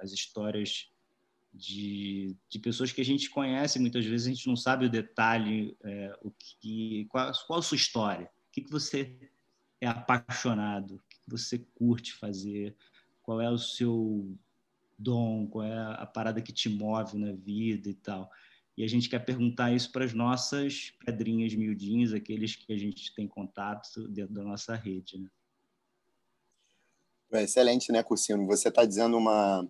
[0.01, 0.89] as histórias
[1.53, 5.77] de, de pessoas que a gente conhece, muitas vezes a gente não sabe o detalhe,
[5.85, 9.17] é, o que, qual, qual a sua história, o que, que você
[9.81, 12.75] é apaixonado, o que você curte fazer,
[13.23, 14.37] qual é o seu
[14.99, 18.31] dom, qual é a parada que te move na vida e tal.
[18.77, 23.15] E a gente quer perguntar isso para as nossas pedrinhas miudinhas, aqueles que a gente
[23.15, 25.19] tem contato dentro da nossa rede.
[25.19, 25.31] Né?
[27.33, 28.47] É excelente, né, Cursino?
[28.47, 29.67] Você está dizendo uma.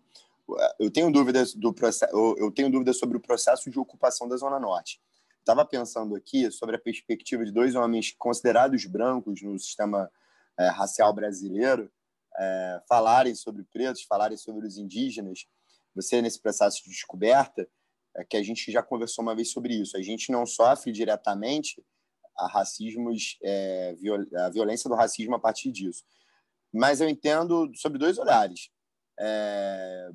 [0.78, 2.12] Eu tenho dúvidas do processo.
[2.36, 5.00] Eu tenho dúvidas sobre o processo de ocupação da Zona Norte.
[5.38, 10.10] Estava pensando aqui sobre a perspectiva de dois homens considerados brancos no sistema
[10.58, 11.90] é, racial brasileiro
[12.38, 15.46] é, falarem sobre pretos, falarem sobre os indígenas,
[15.94, 17.66] você nesse processo de descoberta,
[18.16, 19.96] é que a gente já conversou uma vez sobre isso.
[19.96, 21.82] A gente não sofre diretamente
[22.36, 26.04] a racismos, é, viol a violência do racismo a partir disso.
[26.72, 28.70] Mas eu entendo sobre dois olhares.
[29.18, 30.10] É,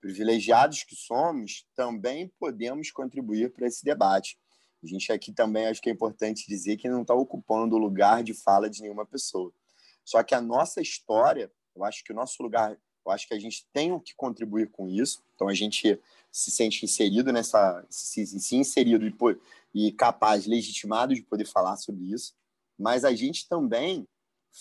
[0.00, 4.38] privilegiados que somos, também podemos contribuir para esse debate.
[4.82, 8.22] A gente aqui também acho que é importante dizer que não está ocupando o lugar
[8.22, 9.52] de fala de nenhuma pessoa.
[10.04, 13.38] Só que a nossa história, eu acho que o nosso lugar, eu acho que a
[13.38, 15.22] gente tem o que contribuir com isso.
[15.34, 19.14] Então a gente se sente inserido nessa, se, se inserido e,
[19.74, 22.34] e capaz, legitimado de poder falar sobre isso.
[22.78, 24.06] Mas a gente também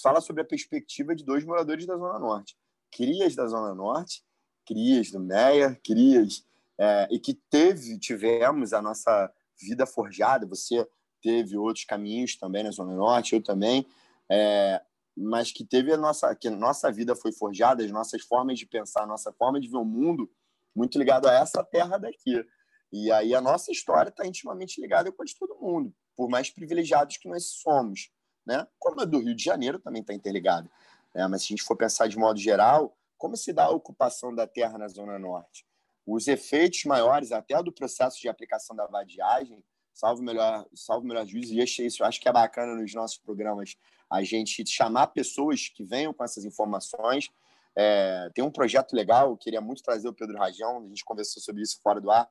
[0.01, 2.55] fala sobre a perspectiva de dois moradores da Zona Norte,
[2.91, 4.23] crias da Zona Norte,
[4.65, 6.45] crias do Meia, crias
[6.79, 10.45] é, e que teve, tivemos a nossa vida forjada.
[10.47, 10.87] Você
[11.21, 13.85] teve outros caminhos também na Zona Norte, eu também.
[14.29, 14.81] É,
[15.15, 18.65] mas que teve a nossa que a nossa vida foi forjada, as nossas formas de
[18.65, 20.29] pensar, a nossa forma de ver o mundo
[20.75, 22.43] muito ligado a essa terra daqui.
[22.91, 26.49] E aí a nossa história está intimamente ligada com a de todo mundo, por mais
[26.49, 28.11] privilegiados que nós somos,
[28.45, 28.67] né?
[28.79, 30.69] Como a do Rio de Janeiro também está interligada.
[31.13, 31.27] Né?
[31.27, 34.45] Mas se a gente for pensar de modo geral, como se dá a ocupação da
[34.45, 35.65] terra na Zona Norte?
[36.05, 41.53] Os efeitos maiores, até do processo de aplicação da vadiagem, salvo melhor, salvo melhor juízo,
[41.53, 43.77] e isso eu acho que é bacana nos nossos programas
[44.11, 47.29] a gente chamar pessoas que venham com essas informações.
[47.75, 51.63] É, tem um projeto legal, queria muito trazer o Pedro Rajão, a gente conversou sobre
[51.63, 52.29] isso fora do ar.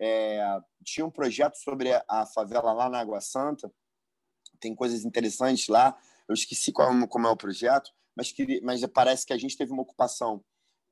[0.00, 3.70] É, tinha um projeto sobre a favela lá na Água Santa,
[4.60, 5.96] tem coisas interessantes lá.
[6.28, 9.72] Eu esqueci como, como é o projeto, mas, que, mas parece que a gente teve
[9.72, 10.42] uma ocupação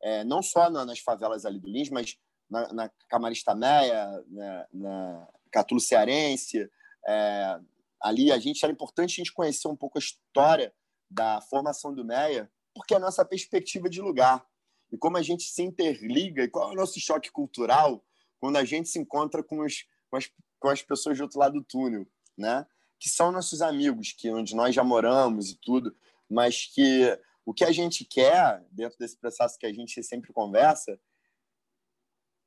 [0.03, 2.17] é, não só na, nas favelas ali do Lins, mas
[2.49, 6.69] na, na Camarista Meia, na, na Catulo Cearense,
[7.07, 7.61] é,
[8.07, 10.73] ali a gente era importante a gente conhecer um pouco a história
[11.11, 14.47] da formação do Meia, porque é a nossa perspectiva de lugar
[14.93, 18.05] e como a gente se interliga e qual é o nosso choque cultural
[18.39, 20.31] quando a gente se encontra com, os, com, as,
[20.61, 22.07] com as pessoas do outro lado do túnel,
[22.39, 22.65] né?
[22.99, 25.95] que são nossos amigos, que onde nós já moramos e tudo,
[26.31, 30.99] mas que o que a gente quer dentro desse processo que a gente sempre conversa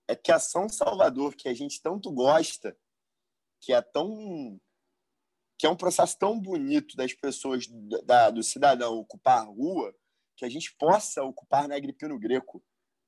[0.08, 2.76] é que a São Salvador, que a gente tanto gosta,
[3.60, 4.60] que é tão
[5.60, 7.68] que é um processo tão bonito das pessoas
[8.06, 9.94] da, do cidadão ocupar a rua,
[10.38, 12.64] que a gente possa ocupar na Agripino Greco,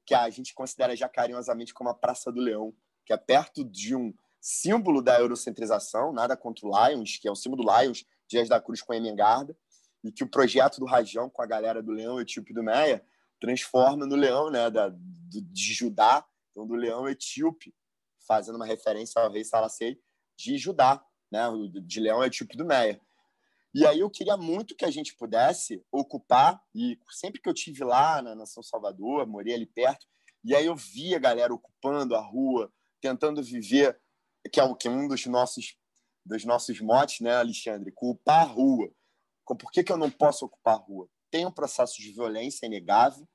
[0.05, 2.75] que a gente considera já carinhosamente como a Praça do Leão,
[3.05, 7.37] que é perto de um símbolo da eurocentrização, nada contra o Lions, que é o
[7.37, 9.57] símbolo do Lions, Dias da Cruz com a Emengarda,
[10.03, 13.01] e que o projeto do Rajão com a galera do Leão Etíope do Meia
[13.39, 17.73] transforma no Leão né, da, de Judá, então do Leão Etíope,
[18.27, 19.97] fazendo uma referência ao rei Salacei
[20.35, 21.01] de Judá,
[21.31, 21.43] né,
[21.83, 22.99] de Leão Etíope do Meia.
[23.73, 27.83] E aí eu queria muito que a gente pudesse ocupar, e sempre que eu tive
[27.85, 30.05] lá na, São Salvador, morei ali perto,
[30.43, 33.97] e aí eu via a galera ocupando a rua, tentando viver,
[34.51, 35.77] que é, que é um dos nossos,
[36.25, 37.91] dos nossos motes, né, Alexandre?
[37.91, 38.91] Ocupar a rua.
[39.45, 41.07] Por que, que eu não posso ocupar a rua?
[41.29, 43.25] Tem um processo de violência inegável,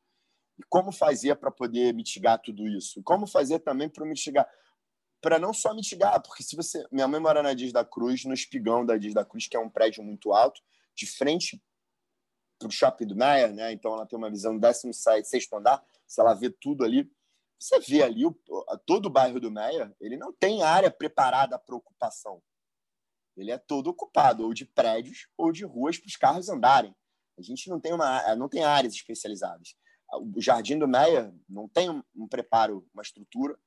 [0.59, 3.03] e como fazer para poder mitigar tudo isso?
[3.03, 4.47] Como fazer também para mitigar?
[5.21, 6.87] Para não só mitigar, porque se você.
[6.91, 9.61] Minha mãe mora na Dias da Cruz, no espigão da Dias da Cruz, que é
[9.61, 10.61] um prédio muito alto,
[10.95, 11.63] de frente
[12.59, 13.73] para o shopping do Meyer, né?
[13.73, 17.11] Então ela tem uma visão do 16 andar, se ela vê tudo ali.
[17.59, 18.33] Você vê ali o,
[18.85, 22.43] todo o bairro do Meyer, ele não tem área preparada para ocupação.
[23.37, 26.95] Ele é todo ocupado, ou de prédios ou de ruas para os carros andarem.
[27.39, 29.75] A gente não tem, uma, não tem áreas especializadas.
[30.13, 33.59] O Jardim do Meyer não tem um preparo, uma estrutura,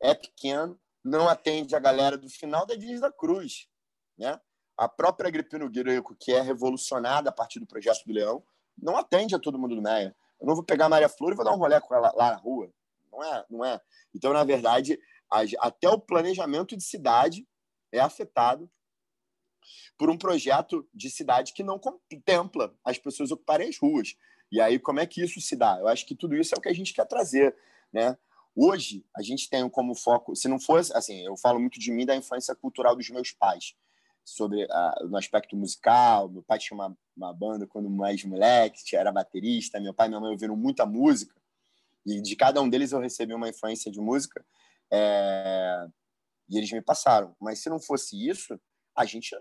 [0.00, 3.68] é pequeno, não atende a galera do final da Dias da Cruz.
[4.16, 4.40] Né?
[4.76, 8.42] A própria Agripino Greco, que é revolucionada a partir do projeto do Leão,
[8.76, 10.16] não atende a todo mundo do Meia.
[10.40, 12.30] Eu não vou pegar a Maria Flor e vou dar um rolê com ela lá
[12.30, 12.72] na rua.
[13.12, 13.80] Não é, não é.
[14.14, 14.98] Então, na verdade,
[15.60, 17.46] até o planejamento de cidade
[17.92, 18.68] é afetado
[19.96, 24.16] por um projeto de cidade que não contempla as pessoas ocuparem as ruas.
[24.50, 25.78] E aí, como é que isso se dá?
[25.78, 27.56] Eu acho que tudo isso é o que a gente quer trazer.
[27.92, 28.16] Né?
[28.56, 32.06] Hoje, a gente tem como foco, se não fosse, assim, eu falo muito de mim,
[32.06, 33.74] da influência cultural dos meus pais,
[34.24, 36.28] sobre a, no aspecto musical.
[36.28, 40.20] Meu pai tinha uma, uma banda quando mais moleque, era baterista, meu pai e minha
[40.20, 41.34] mãe ouviram muita música,
[42.06, 44.44] e de cada um deles eu recebi uma influência de música,
[44.90, 45.86] é,
[46.48, 47.34] e eles me passaram.
[47.40, 48.58] Mas se não fosse isso,
[48.94, 49.36] a gente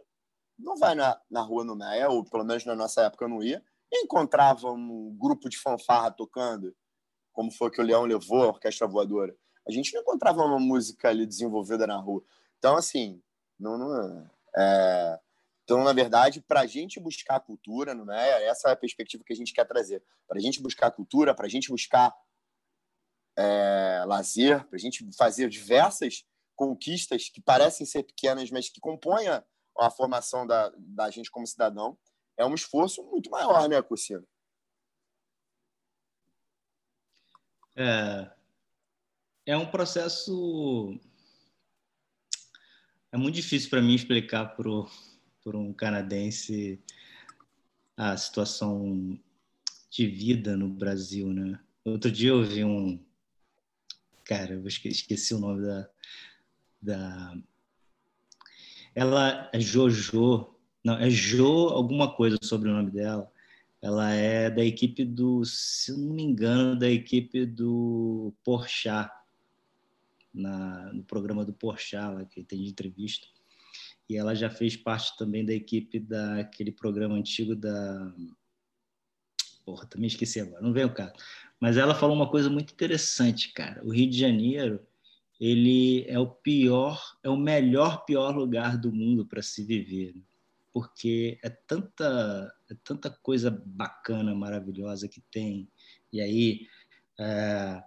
[0.58, 3.44] não vai na, na rua no Meia, ou pelo menos na nossa época eu não
[3.44, 6.76] ia, encontrava um grupo de fanfarra tocando
[7.34, 9.36] como foi que o Leão levou a Orquestra Voadora.
[9.68, 12.24] A gente não encontrava uma música ali desenvolvida na rua.
[12.58, 13.22] Então, assim,
[13.60, 15.20] não, não é...
[15.64, 18.46] então, na verdade, para a gente buscar a cultura, não é?
[18.46, 20.04] essa é a perspectiva que a gente quer trazer.
[20.28, 22.16] Para a gente buscar a cultura, para a gente buscar
[23.38, 26.24] é, lazer, para a gente fazer diversas
[26.56, 29.44] conquistas que parecem ser pequenas, mas que compõem a,
[29.80, 31.98] a formação da, da gente como cidadão,
[32.38, 34.28] é um esforço muito maior, né, Cursino?
[37.76, 38.30] É,
[39.46, 41.00] é um processo.
[43.12, 46.82] É muito difícil para mim explicar para um canadense
[47.98, 49.20] a situação
[49.90, 51.60] de vida no Brasil, né?
[51.86, 53.04] Outro dia eu vi um.
[54.24, 55.90] Cara, eu esqueci o nome da.
[56.82, 57.38] da...
[58.96, 60.54] Ela é Jojo.
[60.84, 63.33] Não, é Jo alguma coisa sobre o nome dela
[63.84, 69.12] ela é da equipe do, se não me engano, da equipe do Porchat,
[70.34, 73.28] na, no programa do Porchat, lá, que tem de entrevista.
[74.10, 78.16] E ela já fez parte também da equipe daquele programa antigo da.
[79.66, 81.12] Porra, também esqueci agora, não vem o caso.
[81.60, 83.84] Mas ela falou uma coisa muito interessante, cara.
[83.84, 84.80] O Rio de Janeiro,
[85.38, 90.16] ele é o pior, é o melhor pior lugar do mundo para se viver.
[90.16, 90.22] Né?
[90.74, 95.70] Porque é tanta, é tanta coisa bacana, maravilhosa que tem.
[96.12, 96.68] E aí,
[97.20, 97.84] é,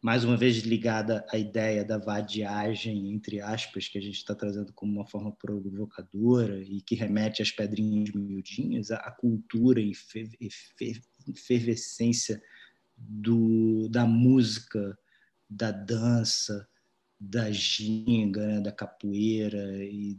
[0.00, 4.72] mais uma vez ligada à ideia da vadiagem, entre aspas, que a gente está trazendo
[4.72, 9.92] como uma forma provocadora e que remete às pedrinhas miudinhas, a, cultura e
[11.28, 12.40] efervescência
[12.96, 14.98] do, da música,
[15.50, 16.66] da dança,
[17.20, 20.18] da ginga, né, da capoeira e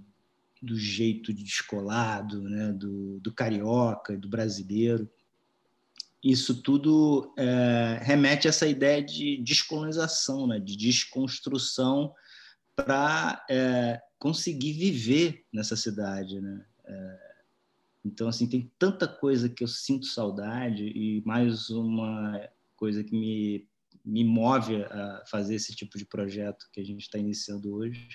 [0.62, 5.10] do jeito descolado, né, do, do carioca, do brasileiro.
[6.24, 12.14] Isso tudo é, remete a essa ideia de descolonização, né, de desconstrução
[12.76, 16.40] para é, conseguir viver nessa cidade.
[16.42, 16.66] Né?
[16.86, 17.30] É,
[18.04, 23.68] então, assim, tem tanta coisa que eu sinto saudade e mais uma coisa que me,
[24.04, 28.08] me move a fazer esse tipo de projeto que a gente está iniciando hoje,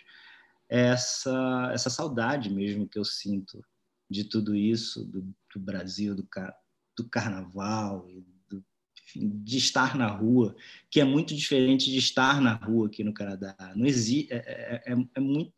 [0.68, 3.64] essa, essa saudade mesmo que eu sinto
[4.10, 6.26] de tudo isso, do, do Brasil, do,
[6.96, 8.06] do carnaval,
[8.48, 8.64] do,
[8.98, 10.54] enfim, de estar na rua,
[10.90, 13.56] que é muito diferente de estar na rua aqui no Canadá.
[13.74, 15.52] Não existe, é, é, é, é muito,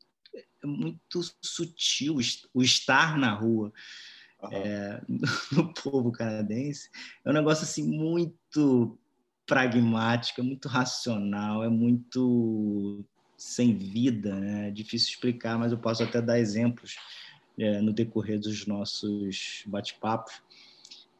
[0.63, 2.17] é muito sutil
[2.55, 3.73] o estar na rua.
[4.43, 4.53] Uhum.
[4.53, 5.03] É,
[5.53, 6.91] no povo canadense
[7.25, 8.99] é um negócio assim muito
[9.47, 13.05] pragmático, é muito racional, é muito
[13.37, 14.69] sem vida, né?
[14.69, 16.97] É difícil explicar, mas eu posso até dar exemplos
[17.59, 20.43] é, no decorrer dos nossos bate-papos.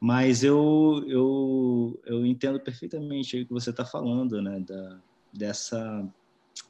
[0.01, 4.61] Mas eu, eu, eu entendo perfeitamente o que você está falando, né?
[4.61, 5.01] Da,
[5.33, 6.07] dessa,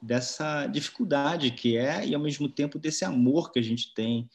[0.02, 4.28] dessa dificuldade que é e, ao mesmo tempo, desse amor que a gente tem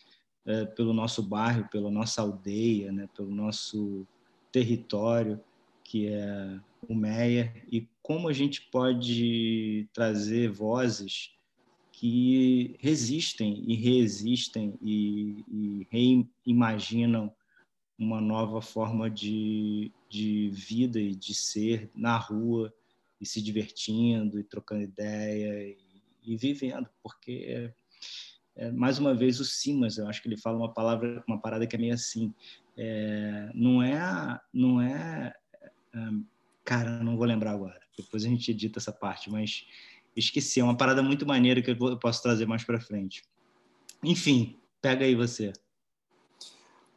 [0.45, 3.07] é, pelo nosso bairro, pela nossa aldeia, né?
[3.15, 4.05] pelo nosso
[4.51, 5.39] território,
[5.91, 11.33] que é o Meia, e como a gente pode trazer vozes
[11.91, 17.29] que resistem e resistem e, e reimaginam
[17.99, 22.73] uma nova forma de, de vida e de ser na rua
[23.19, 25.77] e se divertindo e trocando ideia e,
[26.23, 27.73] e vivendo, porque é,
[28.55, 31.67] é, mais uma vez o Simas, eu acho que ele fala uma palavra, uma parada
[31.67, 32.33] que é meio assim,
[32.77, 35.33] é, não é, não é,
[36.63, 37.79] cara, não vou lembrar agora.
[37.97, 39.65] Depois a gente edita essa parte, mas
[40.15, 43.23] esqueci, é uma parada muito maneira que eu posso trazer mais para frente.
[44.03, 45.53] Enfim, pega aí você.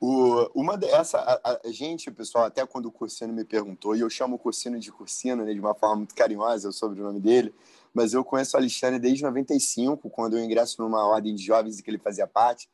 [0.01, 4.11] O, uma dessa, a, a, gente, pessoal, até quando o Cursino me perguntou, e eu
[4.11, 7.55] chamo o Cursino de Cursino, né, de uma forma muito carinhosa, é o sobrenome dele,
[7.93, 11.89] mas eu conheço o Alexandre desde 95, quando eu ingresso numa ordem de jovens que
[11.89, 12.69] ele fazia parte,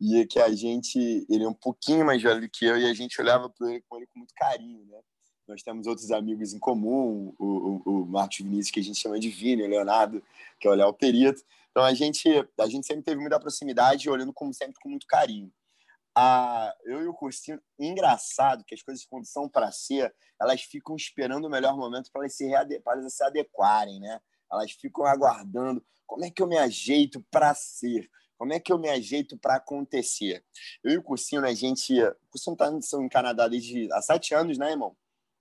[0.00, 2.94] e que a gente, ele é um pouquinho mais velho do que eu, e a
[2.94, 5.00] gente olhava para ele com ele com muito carinho, né?
[5.46, 9.18] Nós temos outros amigos em comum, o, o, o Marcos Vinícius, que a gente chama
[9.18, 10.22] de Vini, o Leonardo,
[10.58, 11.42] que é o Léo Perito.
[11.70, 12.28] Então, a gente,
[12.58, 15.52] a gente sempre teve muita proximidade, olhando como sempre com muito carinho.
[16.16, 20.96] A, eu e o Cursinho, engraçado que as coisas, quando são para ser, elas ficam
[20.96, 24.18] esperando o melhor momento para elas, se elas se adequarem, né?
[24.50, 28.78] Elas ficam aguardando como é que eu me ajeito para ser, como é que eu
[28.78, 30.42] me ajeito para acontecer.
[30.82, 31.92] Eu e o Cursinho, né, a gente.
[32.02, 34.96] O Cursinho está em Canadá desde há sete anos, né, irmão?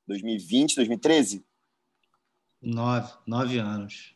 [0.07, 1.45] 2020, 2013?
[2.61, 4.15] Nove, nove anos.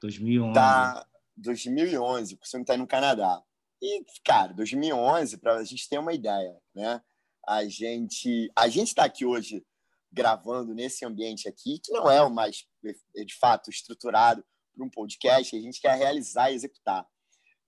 [0.00, 0.54] 2011.
[0.54, 3.42] Tá, 2011, você não está no Canadá.
[3.80, 7.02] E, cara, 2011, para a gente ter uma ideia, né?
[7.46, 9.64] A gente a gente está aqui hoje
[10.12, 14.44] gravando nesse ambiente aqui, que não é o mais, de fato, estruturado
[14.74, 17.06] para um podcast, a gente quer realizar e executar.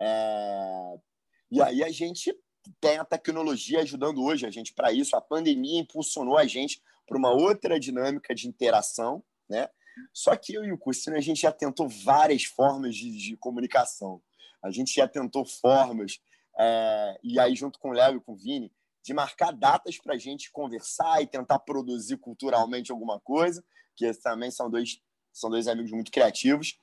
[0.00, 0.98] É...
[1.50, 2.36] E aí a gente
[2.80, 5.16] tem a tecnologia ajudando hoje a gente para isso.
[5.16, 9.68] A pandemia impulsionou a gente para uma outra dinâmica de interação, né?
[10.12, 14.20] Só que eu e o Cursino, a gente já tentou várias formas de, de comunicação.
[14.62, 16.20] A gente já tentou formas,
[16.58, 20.14] é, e aí junto com o Léo e com o Vini, de marcar datas para
[20.14, 23.62] a gente conversar e tentar produzir culturalmente alguma coisa,
[23.94, 25.00] que também são dois,
[25.32, 26.78] são dois amigos muito criativos.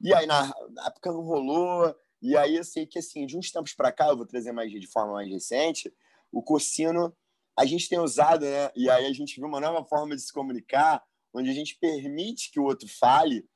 [0.00, 3.50] E aí na, na época não rolou, e aí eu sei que assim, de uns
[3.50, 5.92] tempos para cá, eu vou trazer mais de forma mais recente,
[6.32, 7.14] o Cursino
[7.60, 8.70] a gente tem usado, né?
[8.74, 11.04] E aí a gente viu uma nova forma de se comunicar,
[11.34, 13.46] onde a gente permite que o outro fale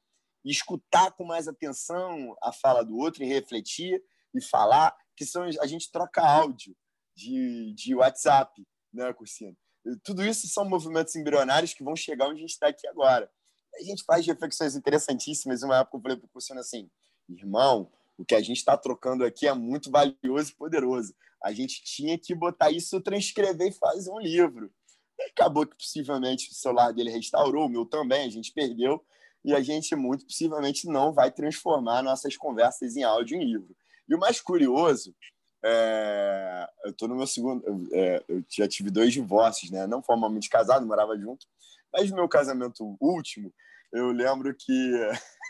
[0.45, 4.03] e escutar com mais atenção a fala do outro e refletir
[4.35, 6.77] e falar, que são a gente troca áudio
[7.17, 9.57] de, de WhatsApp, né, Cursino?
[10.03, 13.31] Tudo isso são movimentos embrionários que vão chegar onde a gente está aqui agora.
[13.75, 15.63] A gente faz reflexões interessantíssimas.
[15.63, 16.91] Uma época eu falei para o Cursino assim,
[17.27, 21.15] irmão, o que a gente está trocando aqui é muito valioso e poderoso.
[21.43, 24.71] A gente tinha que botar isso, transcrever e fazer um livro.
[25.19, 29.05] E acabou que possivelmente o celular dele restaurou, o meu também, a gente perdeu,
[29.45, 33.77] e a gente muito possivelmente não vai transformar nossas conversas em áudio em livro.
[34.09, 35.15] E o mais curioso,
[35.63, 36.67] é...
[36.85, 37.63] eu estou no meu segundo,
[37.93, 38.25] é...
[38.27, 39.87] eu já tive dois divórcios, né?
[39.87, 41.47] não formalmente casado, morava junto,
[41.93, 43.53] mas no meu casamento último,
[43.93, 44.93] eu lembro que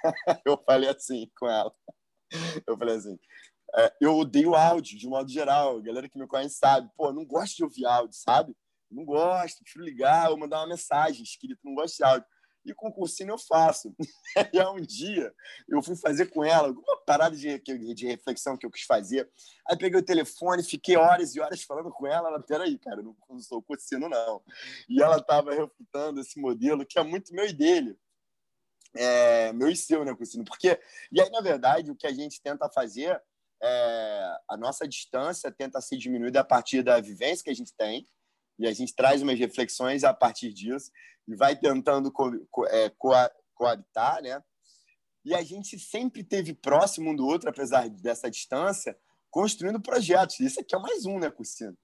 [0.44, 1.72] eu falei assim com ela.
[2.66, 3.18] Eu falei assim,
[3.76, 5.78] é, eu odeio áudio, de modo geral.
[5.78, 6.88] A galera que me conhece sabe.
[6.96, 8.56] Pô, não gosto de ouvir áudio, sabe?
[8.90, 12.26] Não gosto, prefiro ligar ou mandar uma mensagem escrita, não gosto de áudio.
[12.64, 13.94] E com cursinho eu faço.
[14.54, 15.34] e há um dia
[15.68, 19.28] eu fui fazer com ela alguma parada de, de reflexão que eu quis fazer.
[19.68, 22.28] Aí peguei o telefone, fiquei horas e horas falando com ela.
[22.28, 24.42] Ela, peraí, cara, eu não sou cursinho, não.
[24.88, 27.98] E ela estava refutando esse modelo que é muito meu e dele
[28.96, 30.44] é, meu e seu, né, Cristina?
[30.44, 30.78] Porque,
[31.12, 33.20] e aí, na verdade, o que a gente tenta fazer,
[33.62, 38.06] é, a nossa distância tenta ser diminuída a partir da vivência que a gente tem,
[38.58, 40.90] e a gente traz umas reflexões a partir disso,
[41.26, 43.12] e vai tentando co, co, é, co,
[43.54, 44.42] coabitar, né?
[45.24, 48.96] e a gente sempre teve próximo um do outro, apesar dessa distância,
[49.30, 50.38] construindo projetos.
[50.38, 51.76] Isso aqui é mais um, né, Cursino?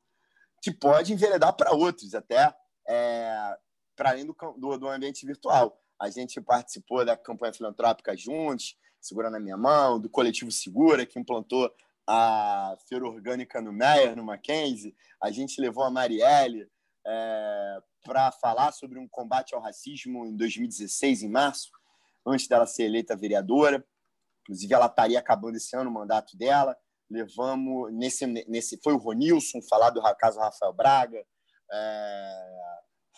[0.63, 2.55] Que pode enveredar para outros, até
[2.87, 3.57] é,
[3.97, 5.81] para além do, do, do, ambiente virtual.
[6.01, 11.19] A gente participou da campanha filantrópica Juntos, Segurando a Minha Mão, do Coletivo Segura, que
[11.19, 11.71] implantou
[12.07, 14.97] a feira orgânica no Meyer, no Mackenzie.
[15.23, 16.69] A gente levou a Marielle
[17.07, 21.71] é, para falar sobre um combate ao racismo em 2016, em março
[22.27, 23.85] antes dela ser eleita vereadora.
[24.43, 26.77] Inclusive, ela estaria acabando esse ano o mandato dela.
[27.11, 31.25] Levamos nesse, nesse foi o Ronilson falar do caso Rafael Braga,
[31.73, 32.51] é,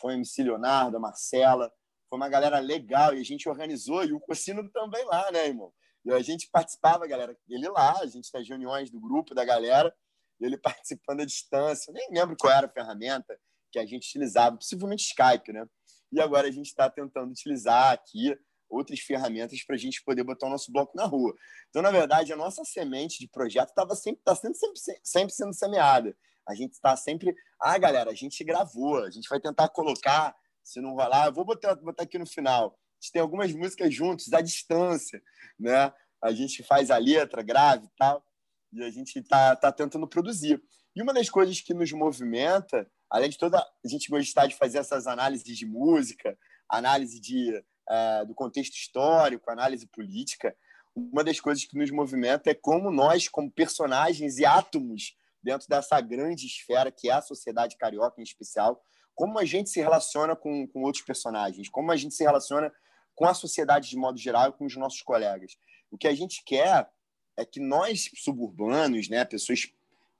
[0.01, 1.73] foi o MC Leonardo, a Marcela,
[2.13, 5.73] foi uma galera legal e a gente organizou e o Cocino também lá, né, irmão?
[6.05, 9.91] E a gente participava, galera, ele lá, a gente nas reuniões do grupo da galera,
[10.39, 13.35] ele participando à distância, nem lembro qual era a ferramenta
[13.71, 15.67] que a gente utilizava, possivelmente Skype, né?
[16.13, 18.39] E agora a gente está tentando utilizar aqui
[18.69, 21.35] outras ferramentas para a gente poder botar o nosso bloco na rua.
[21.71, 25.55] Então, na verdade, a nossa semente de projeto estava sempre, está sendo sempre, sempre sendo
[25.55, 26.15] semeada.
[26.47, 30.81] A gente está sempre, ah, galera, a gente gravou, a gente vai tentar colocar, se
[30.81, 32.79] não rolar, eu vou botar, botar aqui no final.
[32.79, 35.23] A gente tem algumas músicas juntos, à distância,
[35.59, 35.93] né?
[36.23, 38.25] A gente faz a letra grave e tal,
[38.73, 40.63] e a gente está tá tentando produzir.
[40.95, 44.79] E uma das coisas que nos movimenta, além de toda a gente gostar de fazer
[44.79, 46.39] essas análises de música,
[46.69, 50.57] análise de é, do contexto histórico, análise política,
[50.95, 56.01] uma das coisas que nos movimenta é como nós, como personagens e átomos dentro dessa
[56.01, 58.83] grande esfera que é a sociedade carioca em especial,
[59.15, 62.73] como a gente se relaciona com, com outros personagens, como a gente se relaciona
[63.15, 65.57] com a sociedade de modo geral e com os nossos colegas.
[65.91, 66.89] O que a gente quer
[67.37, 69.71] é que nós, suburbanos, né, pessoas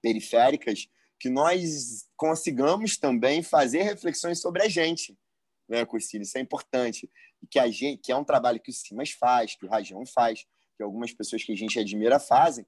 [0.03, 0.89] periféricas,
[1.19, 5.17] que nós consigamos também fazer reflexões sobre a gente,
[5.69, 6.23] né, Cursino?
[6.23, 7.11] Isso é importante
[7.43, 10.07] e que a gente, que é um trabalho que o Simas faz, que o Rajão
[10.07, 12.65] faz, que algumas pessoas que a gente admira fazem,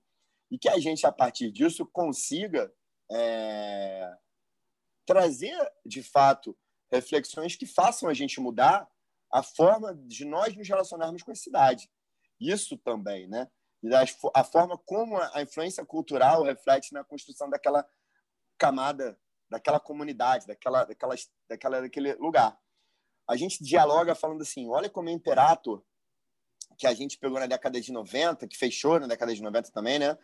[0.50, 2.72] e que a gente, a partir disso, consiga
[3.10, 4.12] é,
[5.06, 6.56] trazer, de fato,
[6.90, 8.88] reflexões que façam a gente mudar
[9.32, 11.90] a forma de nós nos relacionarmos com a cidade.
[12.40, 13.48] Isso também, né?
[13.82, 13.88] E
[14.34, 17.86] a forma como a influência cultural reflete na construção daquela
[18.56, 19.18] camada,
[19.50, 21.14] daquela comunidade, daquela, daquela,
[21.48, 22.58] daquela, daquele lugar
[23.28, 25.82] a gente dialoga falando assim: olha como é Imperator,
[26.78, 29.98] que a gente pegou na década de 90, que fechou na década de 90 também,
[29.98, 30.16] né?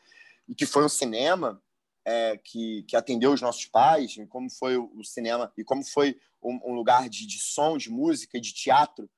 [0.49, 1.63] E que foi um cinema
[2.05, 6.19] é, que, que atendeu os nossos pais, e como foi o, cinema, e como foi
[6.43, 9.11] um, um lugar de, de, som, de música, de teatro,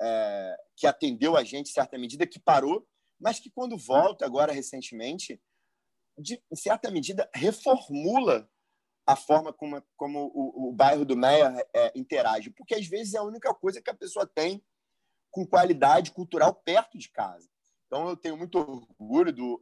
[0.00, 2.86] é, que atendeu a gente em certa medida, que parou,
[3.20, 5.40] mas que quando volta agora recentemente,
[6.16, 8.48] de, em certa medida, reformula
[9.06, 13.18] a forma como, como o, o bairro do Meia é, interage, porque às vezes é
[13.18, 14.62] a única coisa que a pessoa tem
[15.30, 17.48] com qualidade cultural perto de casa.
[17.86, 19.60] Então eu tenho muito orgulho do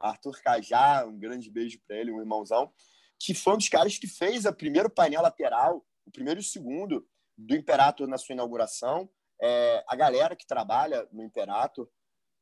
[0.00, 2.72] Arthur Cajá, um grande beijo para ele, um irmãozão,
[3.18, 6.44] que foi um dos caras que fez o primeiro painel lateral, o primeiro e o
[6.44, 9.08] segundo do Imperator na sua inauguração.
[9.40, 11.88] É, a galera que trabalha no Imperator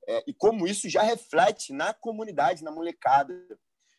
[0.07, 3.35] é, e como isso já reflete na comunidade, na molecada.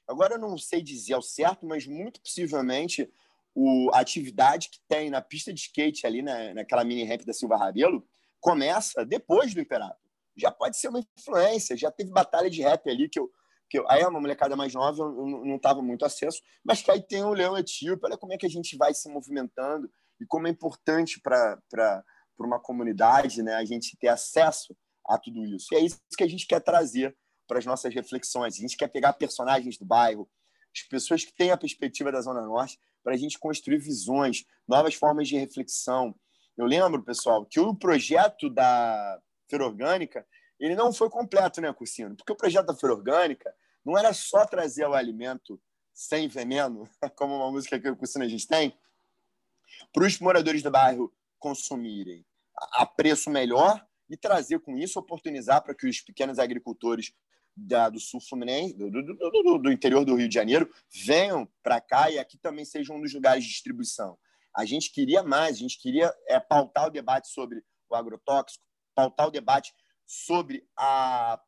[0.08, 3.12] Agora eu não sei dizer ao certo, mas muito possivelmente
[3.54, 7.34] o, a atividade que tem na pista de skate ali, na, naquela mini ramp da
[7.34, 8.08] Silva Rabelo,
[8.40, 9.98] começa depois do Imperator.
[10.38, 13.32] Já pode ser uma influência, já teve batalha de rap ali que eu.
[13.70, 17.02] Que aí é uma molecada mais nova, eu não estava muito acesso, mas que aí
[17.02, 19.90] tem o Leão Etíope, olha como é que a gente vai se movimentando
[20.20, 22.04] e como é importante para
[22.40, 24.76] uma comunidade né, a gente ter acesso
[25.08, 25.68] a tudo isso.
[25.72, 27.16] E é isso que a gente quer trazer
[27.48, 28.56] para as nossas reflexões.
[28.56, 30.30] A gente quer pegar personagens do bairro,
[30.76, 34.96] as pessoas que têm a perspectiva da Zona Norte, para a gente construir visões, novas
[34.96, 36.16] formas de reflexão.
[36.58, 40.26] Eu lembro, pessoal, que o projeto da Feira Orgânica
[40.60, 42.16] ele não foi completo, né, Cursino?
[42.16, 43.54] Porque o projeto da Feira Orgânica
[43.84, 45.62] não era só trazer o alimento
[45.94, 48.78] sem veneno, como uma música que o Cursino a gente tem,
[49.94, 52.26] para os moradores do bairro consumirem
[52.74, 57.14] a preço melhor e trazer com isso, oportunizar para que os pequenos agricultores
[57.56, 60.70] da, do sul fluminense, do, do, do, do, interior do Rio de Janeiro,
[61.06, 64.18] venham para cá e aqui também seja um dos lugares de distribuição.
[64.56, 69.28] A gente queria mais, a gente queria é, pautar o debate sobre o agrotóxico, pautar
[69.28, 69.74] o debate
[70.06, 71.42] sobre a,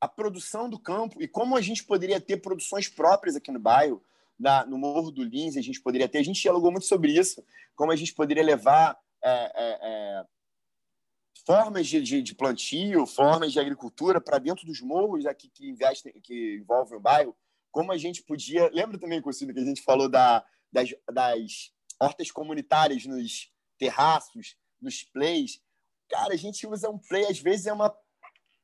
[0.00, 4.02] a produção do campo e como a gente poderia ter produções próprias aqui no bairro,
[4.38, 6.18] na, no Morro do Lins, a gente poderia ter.
[6.18, 7.44] A gente dialogou muito sobre isso,
[7.76, 10.24] como a gente poderia levar é, é, é
[11.46, 16.12] formas de, de, de, plantio, formas de agricultura para dentro dos morros aqui que investem,
[16.22, 17.36] que envolvem o bairro,
[17.70, 18.70] como a gente podia.
[18.72, 25.02] Lembra também, Cocina, que a gente falou da, das, das hortas comunitárias nos terraços, nos
[25.02, 25.60] plays?
[26.10, 27.96] Cara, a gente usa um play, às vezes é uma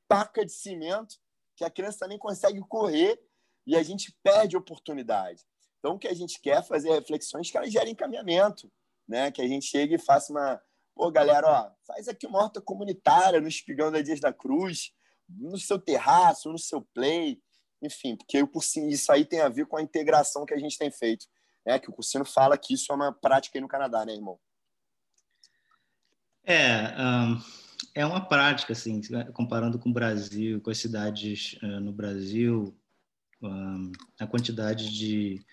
[0.08, 1.16] paca de cimento
[1.56, 3.18] que a criança nem consegue correr
[3.66, 5.42] e a gente perde oportunidade.
[5.78, 8.70] Então, o que a gente quer é fazer reflexões que elas gerem encaminhamento,
[9.08, 9.30] né?
[9.30, 10.60] que a gente chegue e faça uma.
[10.94, 14.92] Pô, galera, ó, faz aqui uma horta comunitária no Espigão da Dias da Cruz,
[15.28, 17.40] no seu terraço, no seu play,
[17.82, 20.78] enfim, porque o cursinho, isso aí tem a ver com a integração que a gente
[20.78, 21.26] tem feito.
[21.64, 21.78] Né?
[21.78, 24.38] Que o Cursino fala que isso é uma prática aí no Canadá, né, irmão?
[26.46, 27.42] É, um,
[27.92, 29.00] é uma prática, assim,
[29.32, 32.78] comparando com o Brasil, com as cidades uh, no Brasil,
[33.42, 33.90] um,
[34.20, 35.44] a quantidade de,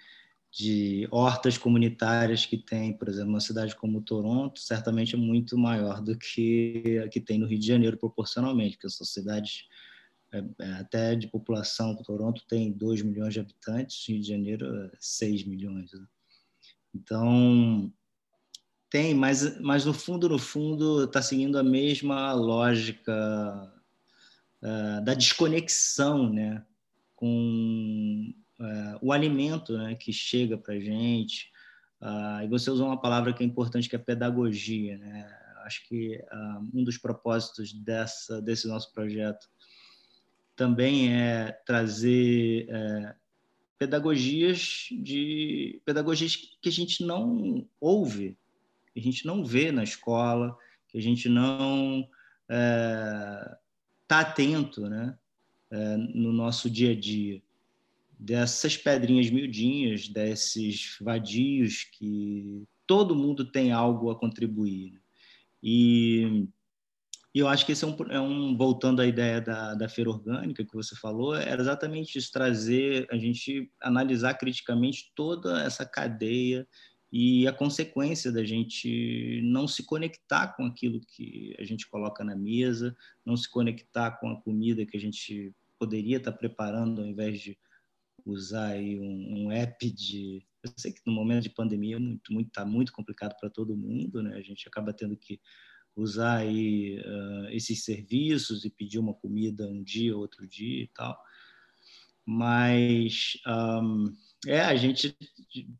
[0.51, 5.99] de hortas comunitárias que tem, por exemplo, uma cidade como Toronto, certamente é muito maior
[5.99, 9.63] do que a que tem no Rio de Janeiro, proporcionalmente, porque são cidades
[10.31, 15.43] é, é, até de população, Toronto tem 2 milhões de habitantes, Rio de Janeiro 6
[15.45, 15.91] milhões.
[15.91, 16.05] Né?
[16.93, 17.91] Então,
[18.93, 23.73] tem, mas, mas no fundo, no fundo, está seguindo a mesma lógica
[24.61, 26.63] uh, da desconexão né,
[27.15, 31.51] com uh, o alimento né, que chega para a gente.
[31.99, 34.95] Uh, e você usou uma palavra que é importante, que é pedagogia.
[34.99, 35.27] Né?
[35.65, 36.23] Acho que
[36.71, 39.49] um dos propósitos dessa, desse nosso projeto
[40.55, 43.15] também é trazer é,
[43.79, 48.37] pedagogias de pedagogias que a gente não ouve
[48.93, 50.55] que a gente não vê na escola,
[50.87, 52.11] que a gente não está
[52.49, 53.57] é,
[54.07, 55.17] tá atento né,
[55.71, 57.41] é, no nosso dia a dia.
[58.17, 64.93] Dessas pedrinhas miudinhas, desses vadios que todo mundo tem algo a contribuir.
[64.93, 64.99] Né?
[65.61, 66.47] E,
[67.33, 70.11] e eu acho que esse é um, é um, voltando à ideia da, da feira
[70.11, 76.67] orgânica que você falou, era exatamente isso, trazer, a gente analisar criticamente toda essa cadeia
[77.15, 82.35] e a consequência da gente não se conectar com aquilo que a gente coloca na
[82.35, 87.39] mesa, não se conectar com a comida que a gente poderia estar preparando ao invés
[87.39, 87.55] de
[88.25, 92.49] usar aí um, um app de eu sei que no momento de pandemia muito muito
[92.49, 94.35] tá muito complicado para todo mundo né?
[94.35, 95.39] A gente acaba tendo que
[95.95, 101.15] usar aí uh, esses serviços e pedir uma comida um dia outro dia e tal.
[102.25, 104.11] Mas um,
[104.47, 105.15] é, a gente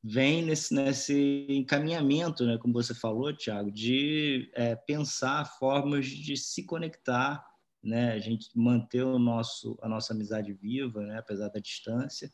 [0.04, 6.64] vem nesse, nesse encaminhamento, né, como você falou, Tiago, de é, pensar formas de se
[6.64, 7.46] conectar,
[7.84, 12.32] né, a gente manter o nosso, a nossa amizade viva, né, apesar da distância,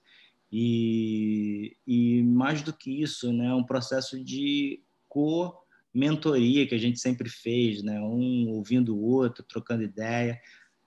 [0.52, 7.30] e, e mais do que isso, né, um processo de co-mentoria que a gente sempre
[7.30, 10.40] fez, né, um ouvindo o outro, trocando ideia,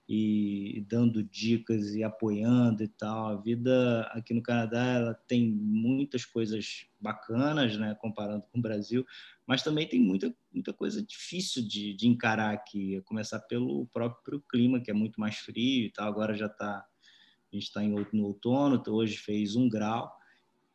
[0.07, 3.27] e dando dicas e apoiando e tal.
[3.27, 9.05] A vida aqui no Canadá ela tem muitas coisas bacanas, né, comparando com o Brasil,
[9.47, 14.41] mas também tem muita, muita coisa difícil de, de encarar aqui, a começar pelo próprio
[14.49, 16.07] clima, que é muito mais frio e tal.
[16.07, 20.13] Agora já está, a gente está no outono, então hoje fez um grau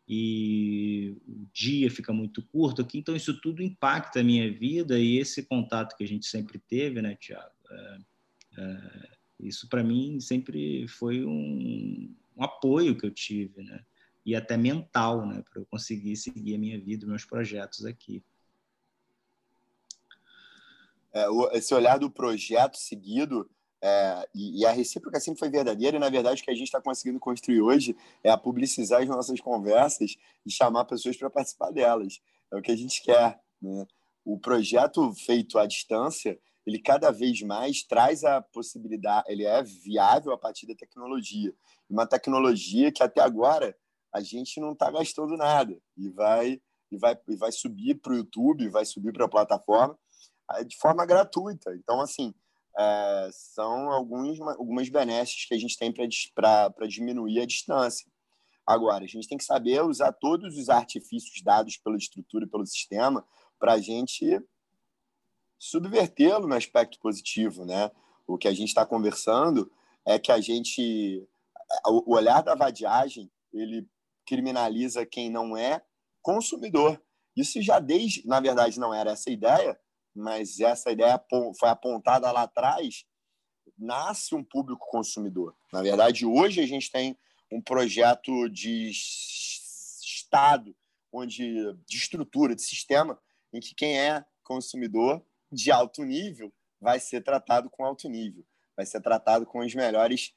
[0.09, 5.19] e o dia fica muito curto aqui, então isso tudo impacta a minha vida e
[5.19, 7.53] esse contato que a gente sempre teve, né, Tiago?
[7.71, 7.99] É,
[8.57, 13.85] é, isso para mim sempre foi um, um, apoio que eu tive, né?
[14.27, 15.43] E até mental, né?
[15.43, 18.23] Para eu conseguir seguir a minha vida, meus projetos aqui.
[21.13, 23.49] É, esse olhar do projeto seguido
[23.81, 26.67] é, e, e, a recíproca sempre foi verdadeira, e na verdade o que a gente
[26.67, 31.71] está conseguindo construir hoje é a publicizar as nossas conversas e chamar pessoas para participar
[31.71, 32.21] delas.
[32.53, 33.41] É o que a gente quer.
[33.63, 33.87] Né?
[34.25, 40.33] O projeto feito à distância ele cada vez mais traz a possibilidade, ele é viável
[40.33, 41.55] a partir da tecnologia.
[41.89, 43.75] Uma tecnologia que até agora
[44.13, 46.61] a gente não está gastando nada e vai
[46.91, 49.99] e vai e vai subir para o YouTube, vai subir para a plataforma
[50.67, 51.75] de forma gratuita.
[51.75, 52.35] Então, assim,
[52.79, 55.91] é, são alguns, algumas benesses que a gente tem
[56.35, 58.07] para diminuir a distância.
[58.67, 62.67] Agora, a gente tem que saber usar todos os artifícios dados pela estrutura e pelo
[62.67, 63.25] sistema
[63.59, 64.39] para a gente
[65.59, 67.91] subvertê-lo no aspecto positivo, né?
[68.27, 69.71] O que a gente está conversando
[70.07, 71.27] é que a gente,
[71.87, 73.89] o olhar da vadiagem, ele
[74.27, 75.83] criminaliza quem não é
[76.23, 77.03] consumidor.
[77.37, 79.79] Isso já desde, na verdade, não era essa ideia,
[80.15, 81.21] mas essa ideia
[81.59, 83.05] foi apontada lá atrás.
[83.79, 85.57] Nasce um público consumidor.
[85.73, 87.17] Na verdade, hoje a gente tem
[87.51, 90.75] um projeto de Estado,
[91.13, 93.19] onde de estrutura, de sistema,
[93.53, 98.45] em que quem é consumidor de alto nível vai ser tratado com alto nível,
[98.77, 100.33] vai ser tratado com os melhores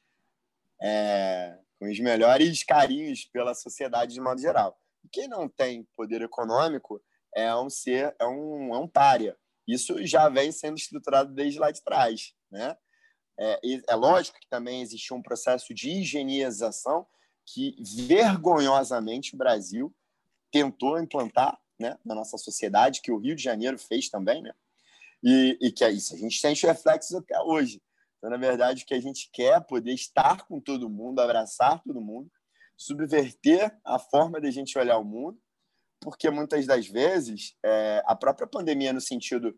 [0.81, 4.79] é, com os melhores carinhos pela sociedade de modo geral.
[5.11, 7.01] Quem não tem poder econômico
[7.35, 9.37] é um ser é um, é um pária.
[9.67, 12.75] Isso já vem sendo estruturado desde lá de trás, né?
[13.39, 13.59] É,
[13.89, 17.07] é lógico que também existiu um processo de higienização
[17.45, 19.93] que, vergonhosamente, o Brasil
[20.51, 24.53] tentou implantar né, na nossa sociedade, que o Rio de Janeiro fez também, né?
[25.23, 27.81] E, e que é isso, a gente sente reflexos até hoje.
[28.17, 31.81] Então, na verdade, o que a gente quer é poder estar com todo mundo, abraçar
[31.83, 32.31] todo mundo,
[32.77, 35.39] subverter a forma de a gente olhar o mundo,
[35.99, 39.57] porque muitas das vezes é, a própria pandemia, no sentido,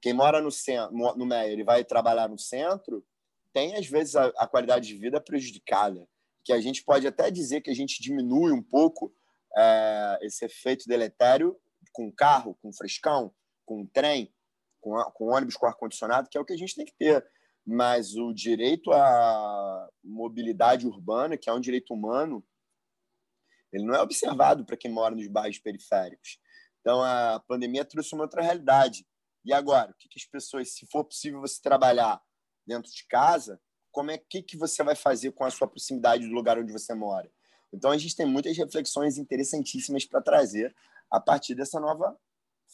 [0.00, 3.04] quem mora no, centro, no Meyer e vai trabalhar no centro,
[3.52, 6.06] tem às vezes a, a qualidade de vida prejudicada,
[6.44, 9.12] que a gente pode até dizer que a gente diminui um pouco
[9.56, 11.56] é, esse efeito deletério
[11.92, 13.32] com carro, com frescão,
[13.64, 14.32] com trem,
[14.80, 17.26] com, com ônibus com ar-condicionado, que é o que a gente tem que ter.
[17.66, 22.44] Mas o direito à mobilidade urbana, que é um direito humano,
[23.72, 26.38] ele não é observado para quem mora nos bairros periféricos.
[26.80, 29.06] Então, a pandemia trouxe uma outra realidade.
[29.44, 32.20] E agora, o que, que as pessoas, se for possível você trabalhar
[32.66, 33.60] dentro de casa,
[33.90, 36.94] como é que, que você vai fazer com a sua proximidade do lugar onde você
[36.94, 37.30] mora?
[37.72, 40.74] Então, a gente tem muitas reflexões interessantíssimas para trazer
[41.10, 42.18] a partir dessa nova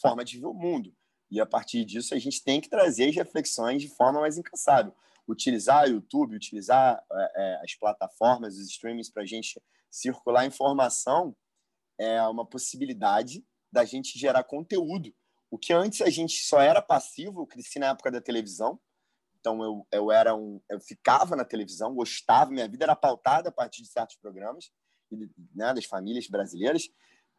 [0.00, 0.94] forma de ver o mundo.
[1.34, 4.94] E a partir disso, a gente tem que trazer as reflexões de forma mais incansável.
[5.26, 9.60] Utilizar o YouTube, utilizar é, é as plataformas, os streamings para a gente
[9.90, 11.36] circular informação
[11.98, 15.12] é uma possibilidade da gente gerar conteúdo.
[15.50, 18.78] O que antes a gente só era passivo, eu cresci na época da televisão,
[19.40, 23.52] então eu, eu era um, eu ficava na televisão, gostava, minha vida era pautada a
[23.52, 24.70] partir de certos programas
[25.52, 26.88] né, das famílias brasileiras.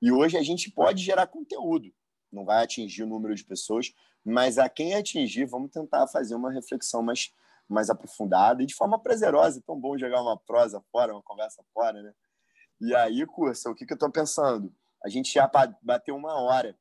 [0.01, 1.93] E hoje a gente pode gerar conteúdo.
[2.32, 6.51] Não vai atingir o número de pessoas, mas a quem atingir, vamos tentar fazer uma
[6.51, 7.32] reflexão mais,
[7.67, 9.59] mais aprofundada e de forma prazerosa.
[9.59, 12.13] É tão bom jogar uma prosa fora, uma conversa fora, né?
[12.82, 14.73] E aí, cursa, o que, que eu estou pensando?
[15.03, 15.49] A gente já
[15.82, 16.78] bateu uma hora.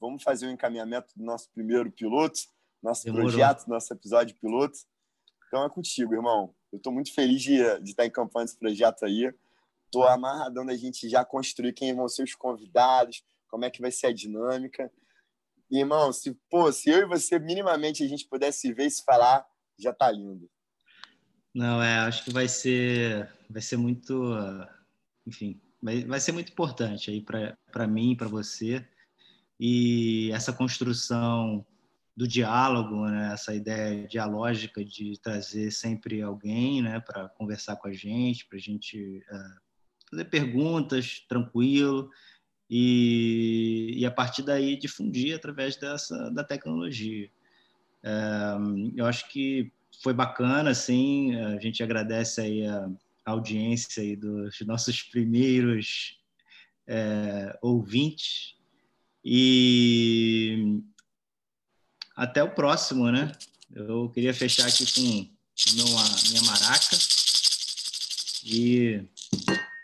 [0.00, 2.40] Vamos fazer o um encaminhamento do nosso primeiro piloto,
[2.82, 3.28] nosso Demorou.
[3.28, 4.78] projeto, nosso episódio piloto.
[5.46, 6.54] Então é contigo, irmão.
[6.72, 9.32] Eu estou muito feliz de, de estar encampando esse projeto aí.
[9.90, 13.90] Tô amarradão da gente já construir quem vão ser os convidados, como é que vai
[13.90, 14.90] ser a dinâmica.
[15.70, 19.46] Irmão, se, pô, se eu e você minimamente a gente pudesse ver e se falar,
[19.78, 20.48] já tá lindo.
[21.54, 24.34] Não, é, acho que vai ser, vai ser muito,
[25.26, 28.86] enfim, vai, vai ser muito importante aí para mim, para você.
[29.58, 31.66] E essa construção
[32.16, 33.32] do diálogo, né?
[33.32, 37.00] essa ideia dialógica de trazer sempre alguém né?
[37.00, 39.60] para conversar com a gente, para a gente uh,
[40.10, 42.10] fazer perguntas tranquilo
[42.70, 47.28] e, e a partir daí difundir através dessa da tecnologia.
[48.02, 48.56] É,
[48.96, 52.88] eu acho que foi bacana, assim, a gente agradece aí a,
[53.26, 56.18] audiência aí dos nossos primeiros
[56.86, 58.54] é, ouvintes
[59.24, 60.80] e
[62.16, 63.30] até o próximo, né?
[63.72, 65.84] Eu queria fechar aqui com minha,
[66.28, 66.96] minha maraca
[68.44, 69.04] e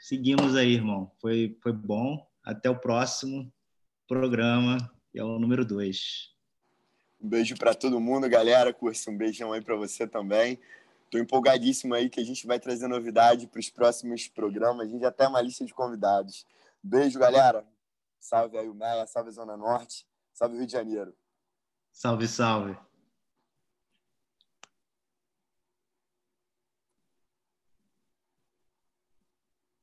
[0.00, 1.10] seguimos aí, irmão.
[1.20, 2.26] Foi, foi bom.
[2.46, 3.52] Até o próximo
[4.06, 4.78] programa,
[5.10, 6.32] que é o número 2.
[7.20, 8.72] Um beijo para todo mundo, galera.
[8.72, 10.60] Curso, um beijão aí para você também.
[11.06, 14.86] Estou empolgadíssimo aí que a gente vai trazer novidade para os próximos programas.
[14.86, 16.46] A gente já tem uma lista de convidados.
[16.80, 17.66] Beijo, galera.
[18.20, 21.12] Salve aí o Meia, salve Zona Norte, salve Rio de Janeiro.
[21.92, 22.78] Salve, salve.